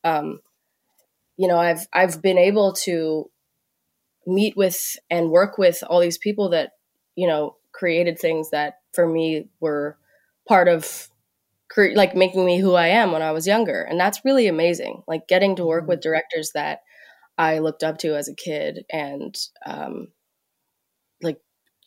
um 0.02 0.40
you 1.36 1.46
know, 1.48 1.58
I've 1.58 1.86
I've 1.92 2.22
been 2.22 2.38
able 2.38 2.72
to 2.84 3.30
meet 4.26 4.56
with 4.56 4.96
and 5.10 5.30
work 5.30 5.58
with 5.58 5.82
all 5.88 6.00
these 6.00 6.18
people 6.18 6.50
that 6.50 6.72
you 7.14 7.26
know 7.26 7.56
created 7.72 8.18
things 8.18 8.50
that 8.50 8.74
for 8.94 9.06
me 9.06 9.48
were 9.60 9.96
part 10.48 10.68
of 10.68 11.08
cre- 11.70 11.94
like 11.94 12.14
making 12.14 12.44
me 12.44 12.58
who 12.58 12.74
I 12.74 12.88
am 12.88 13.12
when 13.12 13.22
I 13.22 13.32
was 13.32 13.46
younger 13.46 13.82
and 13.82 13.98
that's 13.98 14.24
really 14.24 14.48
amazing 14.48 15.02
like 15.06 15.28
getting 15.28 15.56
to 15.56 15.64
work 15.64 15.82
mm-hmm. 15.82 15.90
with 15.90 16.00
directors 16.00 16.52
that 16.54 16.80
I 17.38 17.58
looked 17.58 17.82
up 17.82 17.98
to 17.98 18.16
as 18.16 18.28
a 18.28 18.34
kid 18.34 18.84
and 18.90 19.36
um 19.64 20.08
like 21.22 21.38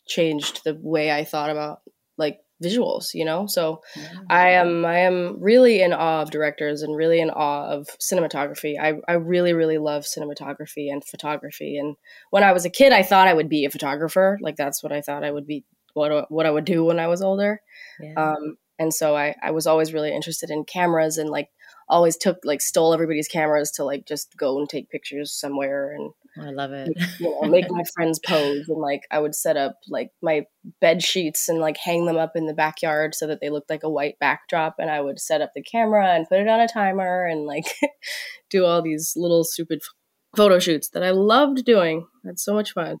changed 0.06 0.62
the 0.64 0.78
way 0.80 1.12
I 1.12 1.24
thought 1.24 1.50
about 1.50 1.80
like 2.16 2.40
visuals 2.62 3.14
you 3.14 3.24
know? 3.24 3.46
So 3.46 3.80
yeah. 3.96 4.08
i 4.28 4.50
am 4.50 4.84
i 4.84 4.98
am 4.98 5.36
really 5.40 5.82
in 5.82 5.92
awe 5.92 6.22
of 6.22 6.30
directors 6.30 6.82
and 6.82 6.96
really 6.96 7.20
in 7.20 7.30
awe 7.30 7.68
of 7.68 7.88
cinematography. 8.00 8.78
I, 8.80 8.94
I 9.08 9.14
really 9.14 9.52
really 9.52 9.78
love 9.78 10.04
cinematography 10.04 10.90
and 10.90 11.04
photography. 11.04 11.76
And 11.76 11.96
when 12.30 12.42
i 12.42 12.52
was 12.52 12.64
a 12.64 12.70
kid 12.70 12.92
i 12.92 13.02
thought 13.02 13.28
i 13.28 13.34
would 13.34 13.48
be 13.48 13.64
a 13.64 13.70
photographer. 13.70 14.38
Like 14.40 14.56
that's 14.56 14.82
what 14.82 14.92
i 14.92 15.00
thought 15.00 15.24
i 15.24 15.30
would 15.30 15.46
be 15.46 15.64
what, 15.94 16.30
what 16.30 16.46
i 16.46 16.50
would 16.50 16.64
do 16.64 16.84
when 16.84 17.00
i 17.00 17.06
was 17.06 17.22
older. 17.22 17.60
Yeah. 18.00 18.14
um, 18.16 18.56
and 18.80 18.94
so 18.94 19.14
I, 19.14 19.34
I 19.42 19.50
was 19.50 19.66
always 19.66 19.92
really 19.92 20.10
interested 20.10 20.48
in 20.48 20.64
cameras 20.64 21.18
and 21.18 21.28
like 21.28 21.50
always 21.90 22.16
took 22.16 22.38
like 22.44 22.60
stole 22.60 22.94
everybody's 22.94 23.28
cameras 23.28 23.70
to 23.72 23.84
like 23.84 24.06
just 24.06 24.36
go 24.36 24.58
and 24.58 24.68
take 24.68 24.88
pictures 24.88 25.32
somewhere 25.32 25.92
and 25.92 26.12
oh, 26.38 26.42
I 26.42 26.50
love 26.50 26.72
it. 26.72 26.96
you 27.18 27.30
know, 27.42 27.48
make 27.48 27.70
my 27.70 27.82
friends 27.94 28.18
pose 28.18 28.68
and 28.68 28.78
like 28.78 29.02
I 29.10 29.18
would 29.18 29.34
set 29.34 29.56
up 29.56 29.76
like 29.88 30.10
my 30.22 30.46
bed 30.80 31.02
sheets 31.02 31.48
and 31.48 31.58
like 31.58 31.76
hang 31.76 32.06
them 32.06 32.16
up 32.16 32.32
in 32.36 32.46
the 32.46 32.54
backyard 32.54 33.14
so 33.14 33.26
that 33.26 33.40
they 33.40 33.50
looked 33.50 33.70
like 33.70 33.82
a 33.82 33.90
white 33.90 34.18
backdrop 34.20 34.76
and 34.78 34.90
I 34.90 35.00
would 35.00 35.20
set 35.20 35.42
up 35.42 35.52
the 35.54 35.62
camera 35.62 36.14
and 36.14 36.28
put 36.28 36.40
it 36.40 36.48
on 36.48 36.60
a 36.60 36.68
timer 36.68 37.26
and 37.26 37.44
like 37.44 37.66
do 38.50 38.64
all 38.64 38.80
these 38.80 39.14
little 39.16 39.44
stupid 39.44 39.82
photo 40.36 40.58
shoots 40.58 40.88
that 40.90 41.02
I 41.02 41.10
loved 41.10 41.64
doing. 41.64 42.06
That's 42.24 42.44
so 42.44 42.54
much 42.54 42.72
fun. 42.72 42.98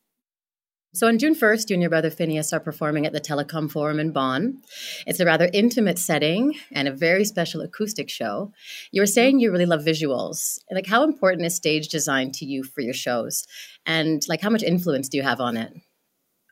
So 0.92 1.06
on 1.06 1.18
June 1.18 1.36
1st, 1.36 1.70
you 1.70 1.74
and 1.74 1.82
your 1.82 1.88
brother 1.88 2.10
Finneas 2.10 2.52
are 2.52 2.58
performing 2.58 3.06
at 3.06 3.12
the 3.12 3.20
Telekom 3.20 3.70
Forum 3.70 4.00
in 4.00 4.10
Bonn. 4.10 4.60
It's 5.06 5.20
a 5.20 5.24
rather 5.24 5.48
intimate 5.52 6.00
setting 6.00 6.56
and 6.72 6.88
a 6.88 6.92
very 6.92 7.24
special 7.24 7.60
acoustic 7.60 8.10
show. 8.10 8.52
You 8.90 9.00
were 9.00 9.06
saying 9.06 9.38
you 9.38 9.52
really 9.52 9.66
love 9.66 9.82
visuals. 9.82 10.58
Like 10.68 10.86
how 10.86 11.04
important 11.04 11.46
is 11.46 11.54
stage 11.54 11.88
design 11.88 12.32
to 12.32 12.44
you 12.44 12.64
for 12.64 12.80
your 12.80 12.94
shows? 12.94 13.46
And 13.86 14.20
like 14.28 14.40
how 14.40 14.50
much 14.50 14.64
influence 14.64 15.08
do 15.08 15.16
you 15.16 15.22
have 15.22 15.40
on 15.40 15.56
it? 15.56 15.72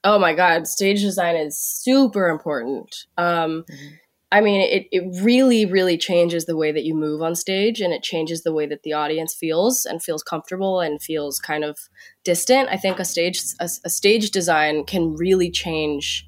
Oh 0.04 0.20
my 0.20 0.34
god, 0.34 0.68
stage 0.68 1.00
design 1.00 1.34
is 1.34 1.58
super 1.58 2.28
important. 2.28 3.06
Um, 3.16 3.64
mm-hmm 3.68 3.94
I 4.30 4.42
mean, 4.42 4.60
it, 4.60 4.88
it 4.92 5.22
really, 5.22 5.64
really 5.64 5.96
changes 5.96 6.44
the 6.44 6.56
way 6.56 6.70
that 6.70 6.84
you 6.84 6.94
move 6.94 7.22
on 7.22 7.34
stage 7.34 7.80
and 7.80 7.94
it 7.94 8.02
changes 8.02 8.42
the 8.42 8.52
way 8.52 8.66
that 8.66 8.82
the 8.82 8.92
audience 8.92 9.34
feels 9.34 9.86
and 9.86 10.02
feels 10.02 10.22
comfortable 10.22 10.80
and 10.80 11.02
feels 11.02 11.38
kind 11.38 11.64
of 11.64 11.78
distant. 12.28 12.68
I 12.68 12.76
think 12.76 12.98
a 12.98 13.06
stage 13.06 13.40
a, 13.58 13.70
a 13.86 13.88
stage 13.88 14.32
design 14.32 14.84
can 14.84 15.14
really 15.14 15.50
change 15.50 16.26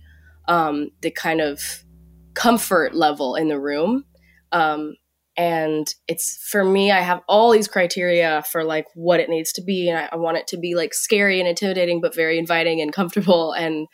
um, 0.49 0.93
the 1.03 1.11
kind 1.11 1.43
of 1.43 1.85
comfort 2.33 2.95
level 2.95 3.35
in 3.35 3.49
the 3.49 3.61
room. 3.61 4.07
Um, 4.51 4.95
and 5.37 5.87
it's 6.09 6.43
for 6.51 6.65
me, 6.65 6.91
I 6.91 7.01
have 7.01 7.21
all 7.29 7.51
these 7.51 7.69
criteria 7.69 8.43
for 8.51 8.65
like 8.65 8.87
what 8.95 9.21
it 9.21 9.29
needs 9.29 9.53
to 9.53 9.63
be, 9.63 9.91
and 9.91 9.99
I, 9.99 10.09
I 10.13 10.17
want 10.17 10.39
it 10.39 10.47
to 10.49 10.57
be 10.57 10.75
like 10.75 10.95
scary 10.95 11.39
and 11.39 11.47
intimidating, 11.47 12.01
but 12.01 12.15
very 12.15 12.39
inviting 12.39 12.81
and 12.81 12.95
comfortable 12.95 13.53
and 13.65 13.87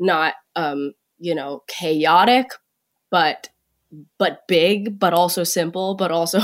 not 0.00 0.32
um, 0.56 0.94
you 1.18 1.34
know 1.34 1.62
chaotic 1.68 2.46
but 3.10 3.50
but 4.18 4.40
big 4.48 4.98
but 4.98 5.12
also 5.12 5.44
simple 5.44 5.94
but 5.94 6.10
also 6.10 6.40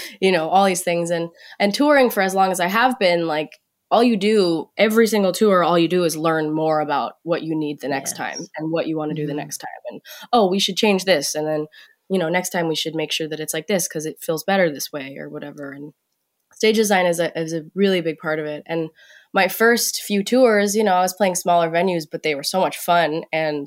you 0.20 0.30
know 0.30 0.48
all 0.48 0.64
these 0.64 0.82
things 0.82 1.10
and 1.10 1.30
and 1.58 1.74
touring 1.74 2.08
for 2.08 2.22
as 2.22 2.32
long 2.32 2.52
as 2.52 2.60
i 2.60 2.68
have 2.68 2.96
been 3.00 3.26
like 3.26 3.58
all 3.92 4.02
you 4.02 4.16
do 4.16 4.68
every 4.76 5.06
single 5.06 5.32
tour 5.32 5.62
all 5.62 5.78
you 5.78 5.86
do 5.86 6.02
is 6.02 6.16
learn 6.16 6.52
more 6.52 6.80
about 6.80 7.14
what 7.22 7.44
you 7.44 7.54
need 7.54 7.80
the 7.80 7.88
next 7.88 8.12
yes. 8.12 8.18
time 8.18 8.46
and 8.56 8.72
what 8.72 8.88
you 8.88 8.96
want 8.96 9.10
to 9.10 9.14
do 9.14 9.22
mm-hmm. 9.22 9.28
the 9.28 9.42
next 9.42 9.58
time 9.58 9.68
and 9.90 10.00
oh 10.32 10.48
we 10.48 10.58
should 10.58 10.76
change 10.76 11.04
this 11.04 11.36
and 11.36 11.46
then 11.46 11.66
you 12.08 12.18
know 12.18 12.28
next 12.28 12.50
time 12.50 12.66
we 12.66 12.74
should 12.74 12.94
make 12.94 13.12
sure 13.12 13.28
that 13.28 13.38
it's 13.38 13.54
like 13.54 13.68
this 13.68 13.86
because 13.86 14.06
it 14.06 14.16
feels 14.20 14.42
better 14.42 14.68
this 14.72 14.90
way 14.90 15.16
or 15.18 15.28
whatever 15.28 15.70
and 15.70 15.92
stage 16.62 16.76
design 16.76 17.06
is 17.06 17.18
a 17.18 17.36
is 17.38 17.52
a 17.52 17.64
really 17.74 18.00
big 18.00 18.18
part 18.18 18.38
of 18.38 18.46
it. 18.46 18.62
And 18.66 18.90
my 19.34 19.48
first 19.48 20.02
few 20.02 20.22
tours, 20.22 20.76
you 20.76 20.84
know, 20.84 20.94
I 20.94 21.00
was 21.00 21.14
playing 21.14 21.34
smaller 21.34 21.68
venues, 21.68 22.04
but 22.10 22.22
they 22.22 22.36
were 22.36 22.44
so 22.44 22.60
much 22.60 22.76
fun. 22.78 23.24
And 23.32 23.66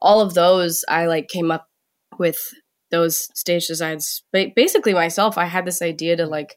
all 0.00 0.20
of 0.20 0.34
those, 0.34 0.84
I 0.88 1.06
like 1.06 1.28
came 1.28 1.52
up 1.52 1.68
with 2.18 2.52
those 2.90 3.28
stage 3.38 3.68
designs. 3.68 4.24
But 4.32 4.56
basically, 4.56 4.92
myself, 4.94 5.38
I 5.38 5.44
had 5.44 5.64
this 5.64 5.82
idea 5.82 6.16
to 6.16 6.26
like 6.26 6.56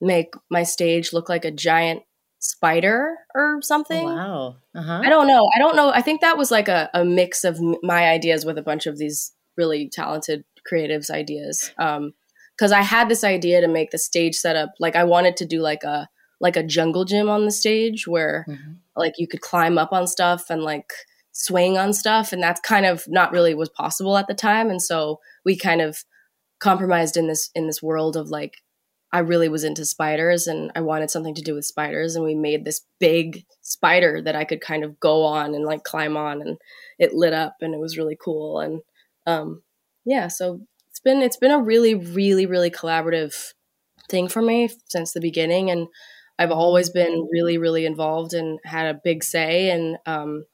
make 0.00 0.34
my 0.50 0.62
stage 0.62 1.14
look 1.14 1.30
like 1.30 1.46
a 1.46 1.50
giant 1.50 2.02
spider 2.44 3.16
or 3.34 3.60
something. 3.62 4.06
Oh, 4.06 4.14
wow. 4.14 4.56
Uh-huh. 4.74 5.00
I 5.02 5.08
don't 5.08 5.26
know. 5.26 5.48
I 5.54 5.58
don't 5.58 5.76
know. 5.76 5.90
I 5.90 6.02
think 6.02 6.20
that 6.20 6.36
was 6.36 6.50
like 6.50 6.68
a, 6.68 6.90
a 6.92 7.04
mix 7.04 7.42
of 7.42 7.58
my 7.82 8.08
ideas 8.08 8.44
with 8.44 8.58
a 8.58 8.62
bunch 8.62 8.86
of 8.86 8.98
these 8.98 9.32
really 9.56 9.88
talented 9.88 10.44
creatives' 10.70 11.10
ideas. 11.10 11.72
Um, 11.78 12.12
because 12.56 12.70
I 12.70 12.82
had 12.82 13.08
this 13.08 13.24
idea 13.24 13.60
to 13.60 13.66
make 13.68 13.90
the 13.90 13.98
stage 13.98 14.36
setup 14.36 14.74
like 14.78 14.94
I 14.94 15.02
wanted 15.02 15.36
to 15.38 15.44
do 15.44 15.60
like 15.60 15.82
a 15.82 16.08
like 16.40 16.56
a 16.56 16.62
jungle 16.62 17.04
gym 17.04 17.28
on 17.28 17.44
the 17.44 17.50
stage 17.50 18.06
where 18.06 18.46
mm-hmm. 18.48 18.74
like 18.96 19.14
you 19.18 19.26
could 19.26 19.40
climb 19.40 19.76
up 19.76 19.92
on 19.92 20.06
stuff 20.06 20.50
and 20.50 20.62
like 20.62 20.92
swing 21.32 21.76
on 21.76 21.92
stuff 21.92 22.32
and 22.32 22.40
that's 22.40 22.60
kind 22.60 22.86
of 22.86 23.04
not 23.08 23.32
really 23.32 23.54
was 23.54 23.70
possible 23.70 24.16
at 24.16 24.28
the 24.28 24.34
time 24.34 24.70
and 24.70 24.80
so 24.80 25.18
we 25.44 25.56
kind 25.56 25.80
of 25.80 26.04
compromised 26.60 27.16
in 27.16 27.26
this 27.26 27.50
in 27.56 27.66
this 27.66 27.82
world 27.82 28.16
of 28.16 28.28
like 28.28 28.58
I 29.14 29.20
really 29.20 29.48
was 29.48 29.62
into 29.62 29.84
spiders 29.84 30.48
and 30.48 30.72
I 30.74 30.80
wanted 30.80 31.08
something 31.08 31.36
to 31.36 31.42
do 31.42 31.54
with 31.54 31.64
spiders 31.64 32.16
and 32.16 32.24
we 32.24 32.34
made 32.34 32.64
this 32.64 32.84
big 32.98 33.44
spider 33.60 34.20
that 34.20 34.34
I 34.34 34.42
could 34.42 34.60
kind 34.60 34.82
of 34.82 34.98
go 34.98 35.22
on 35.22 35.54
and 35.54 35.64
like 35.64 35.84
climb 35.84 36.16
on 36.16 36.42
and 36.42 36.58
it 36.98 37.14
lit 37.14 37.32
up 37.32 37.54
and 37.60 37.74
it 37.74 37.78
was 37.78 37.96
really 37.96 38.18
cool 38.20 38.58
and 38.58 38.80
um 39.24 39.62
yeah 40.04 40.26
so 40.26 40.62
it's 40.88 40.98
been 40.98 41.22
it's 41.22 41.36
been 41.36 41.52
a 41.52 41.62
really 41.62 41.94
really 41.94 42.44
really 42.44 42.72
collaborative 42.72 43.52
thing 44.10 44.26
for 44.26 44.42
me 44.42 44.68
since 44.88 45.12
the 45.12 45.20
beginning 45.20 45.70
and 45.70 45.86
I've 46.36 46.50
always 46.50 46.90
been 46.90 47.28
really 47.30 47.56
really 47.56 47.86
involved 47.86 48.34
and 48.34 48.58
had 48.64 48.86
a 48.86 49.00
big 49.04 49.22
say 49.22 49.70
and 49.70 49.96
um 50.06 50.44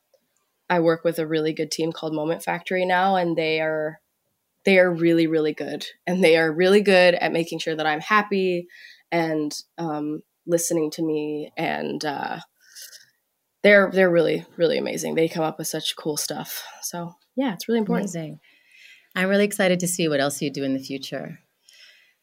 I 0.69 0.81
work 0.81 1.03
with 1.03 1.19
a 1.19 1.27
really 1.27 1.55
good 1.55 1.71
team 1.71 1.93
called 1.93 2.13
Moment 2.13 2.43
Factory 2.43 2.85
now 2.85 3.17
and 3.17 3.39
they 3.39 3.59
are 3.59 4.03
they 4.65 4.79
are 4.79 4.93
really 4.93 5.27
really 5.27 5.53
good 5.53 5.87
and 6.07 6.23
they 6.23 6.37
are 6.37 6.53
really 6.53 6.81
good 6.81 7.15
at 7.15 7.33
making 7.33 7.59
sure 7.59 7.75
that 7.75 7.87
i'm 7.87 8.01
happy 8.01 8.67
and 9.13 9.53
um, 9.79 10.23
listening 10.47 10.91
to 10.91 11.03
me 11.03 11.51
and 11.57 12.05
uh, 12.05 12.39
they're 13.63 13.91
they're 13.93 14.11
really 14.11 14.45
really 14.57 14.79
amazing 14.79 15.15
they 15.15 15.29
come 15.29 15.45
up 15.45 15.59
with 15.59 15.67
such 15.67 15.97
cool 15.97 16.17
stuff 16.17 16.65
so 16.83 17.15
yeah 17.37 17.53
it's 17.53 17.69
really 17.69 17.81
important 17.81 18.07
amazing. 18.07 18.41
i'm 19.17 19.29
really 19.29 19.45
excited 19.45 19.81
to 19.81 19.89
see 19.89 20.09
what 20.09 20.21
else 20.21 20.41
you 20.41 20.51
do 20.51 20.65
in 20.65 20.75
the 20.75 20.83
future 20.83 21.39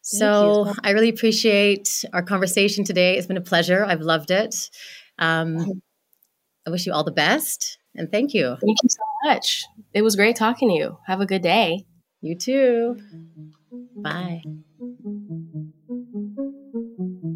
so 0.00 0.72
I 0.84 0.92
really 0.92 1.10
appreciate 1.10 2.02
our 2.14 2.22
conversation 2.22 2.82
today. 2.82 3.18
It's 3.18 3.26
been 3.26 3.36
a 3.36 3.42
pleasure. 3.42 3.84
I've 3.84 4.00
loved 4.00 4.30
it. 4.30 4.70
Um, 5.18 5.82
I 6.66 6.70
wish 6.70 6.86
you 6.86 6.92
all 6.92 7.04
the 7.04 7.12
best 7.12 7.78
and 7.94 8.10
thank 8.10 8.32
you. 8.32 8.56
Thank 8.60 8.78
you 8.82 8.88
so 8.88 9.02
much. 9.24 9.64
It 9.92 10.02
was 10.02 10.16
great 10.16 10.36
talking 10.36 10.68
to 10.68 10.74
you. 10.74 10.98
Have 11.06 11.20
a 11.20 11.26
good 11.26 11.42
day. 11.42 11.84
You 12.20 12.34
too. 12.34 12.98
Bye. 13.96 14.42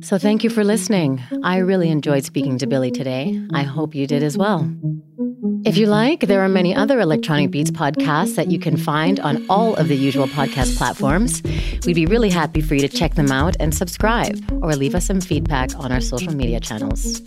So, 0.00 0.18
thank 0.18 0.42
you 0.42 0.50
for 0.50 0.64
listening. 0.64 1.22
I 1.44 1.58
really 1.58 1.88
enjoyed 1.88 2.24
speaking 2.24 2.58
to 2.58 2.66
Billie 2.66 2.90
today. 2.90 3.40
I 3.54 3.62
hope 3.62 3.94
you 3.94 4.06
did 4.08 4.24
as 4.24 4.36
well. 4.36 4.68
If 5.64 5.76
you 5.76 5.86
like, 5.86 6.20
there 6.22 6.40
are 6.42 6.48
many 6.48 6.74
other 6.74 6.98
Electronic 6.98 7.52
Beats 7.52 7.70
podcasts 7.70 8.34
that 8.34 8.50
you 8.50 8.58
can 8.58 8.76
find 8.76 9.20
on 9.20 9.46
all 9.48 9.76
of 9.76 9.86
the 9.86 9.96
usual 9.96 10.26
podcast 10.26 10.76
platforms. 10.76 11.40
We'd 11.86 11.94
be 11.94 12.06
really 12.06 12.30
happy 12.30 12.60
for 12.60 12.74
you 12.74 12.80
to 12.80 12.88
check 12.88 13.14
them 13.14 13.30
out 13.30 13.54
and 13.60 13.72
subscribe 13.72 14.40
or 14.60 14.74
leave 14.74 14.96
us 14.96 15.06
some 15.06 15.20
feedback 15.20 15.76
on 15.76 15.92
our 15.92 16.00
social 16.00 16.34
media 16.34 16.58
channels. 16.58 17.22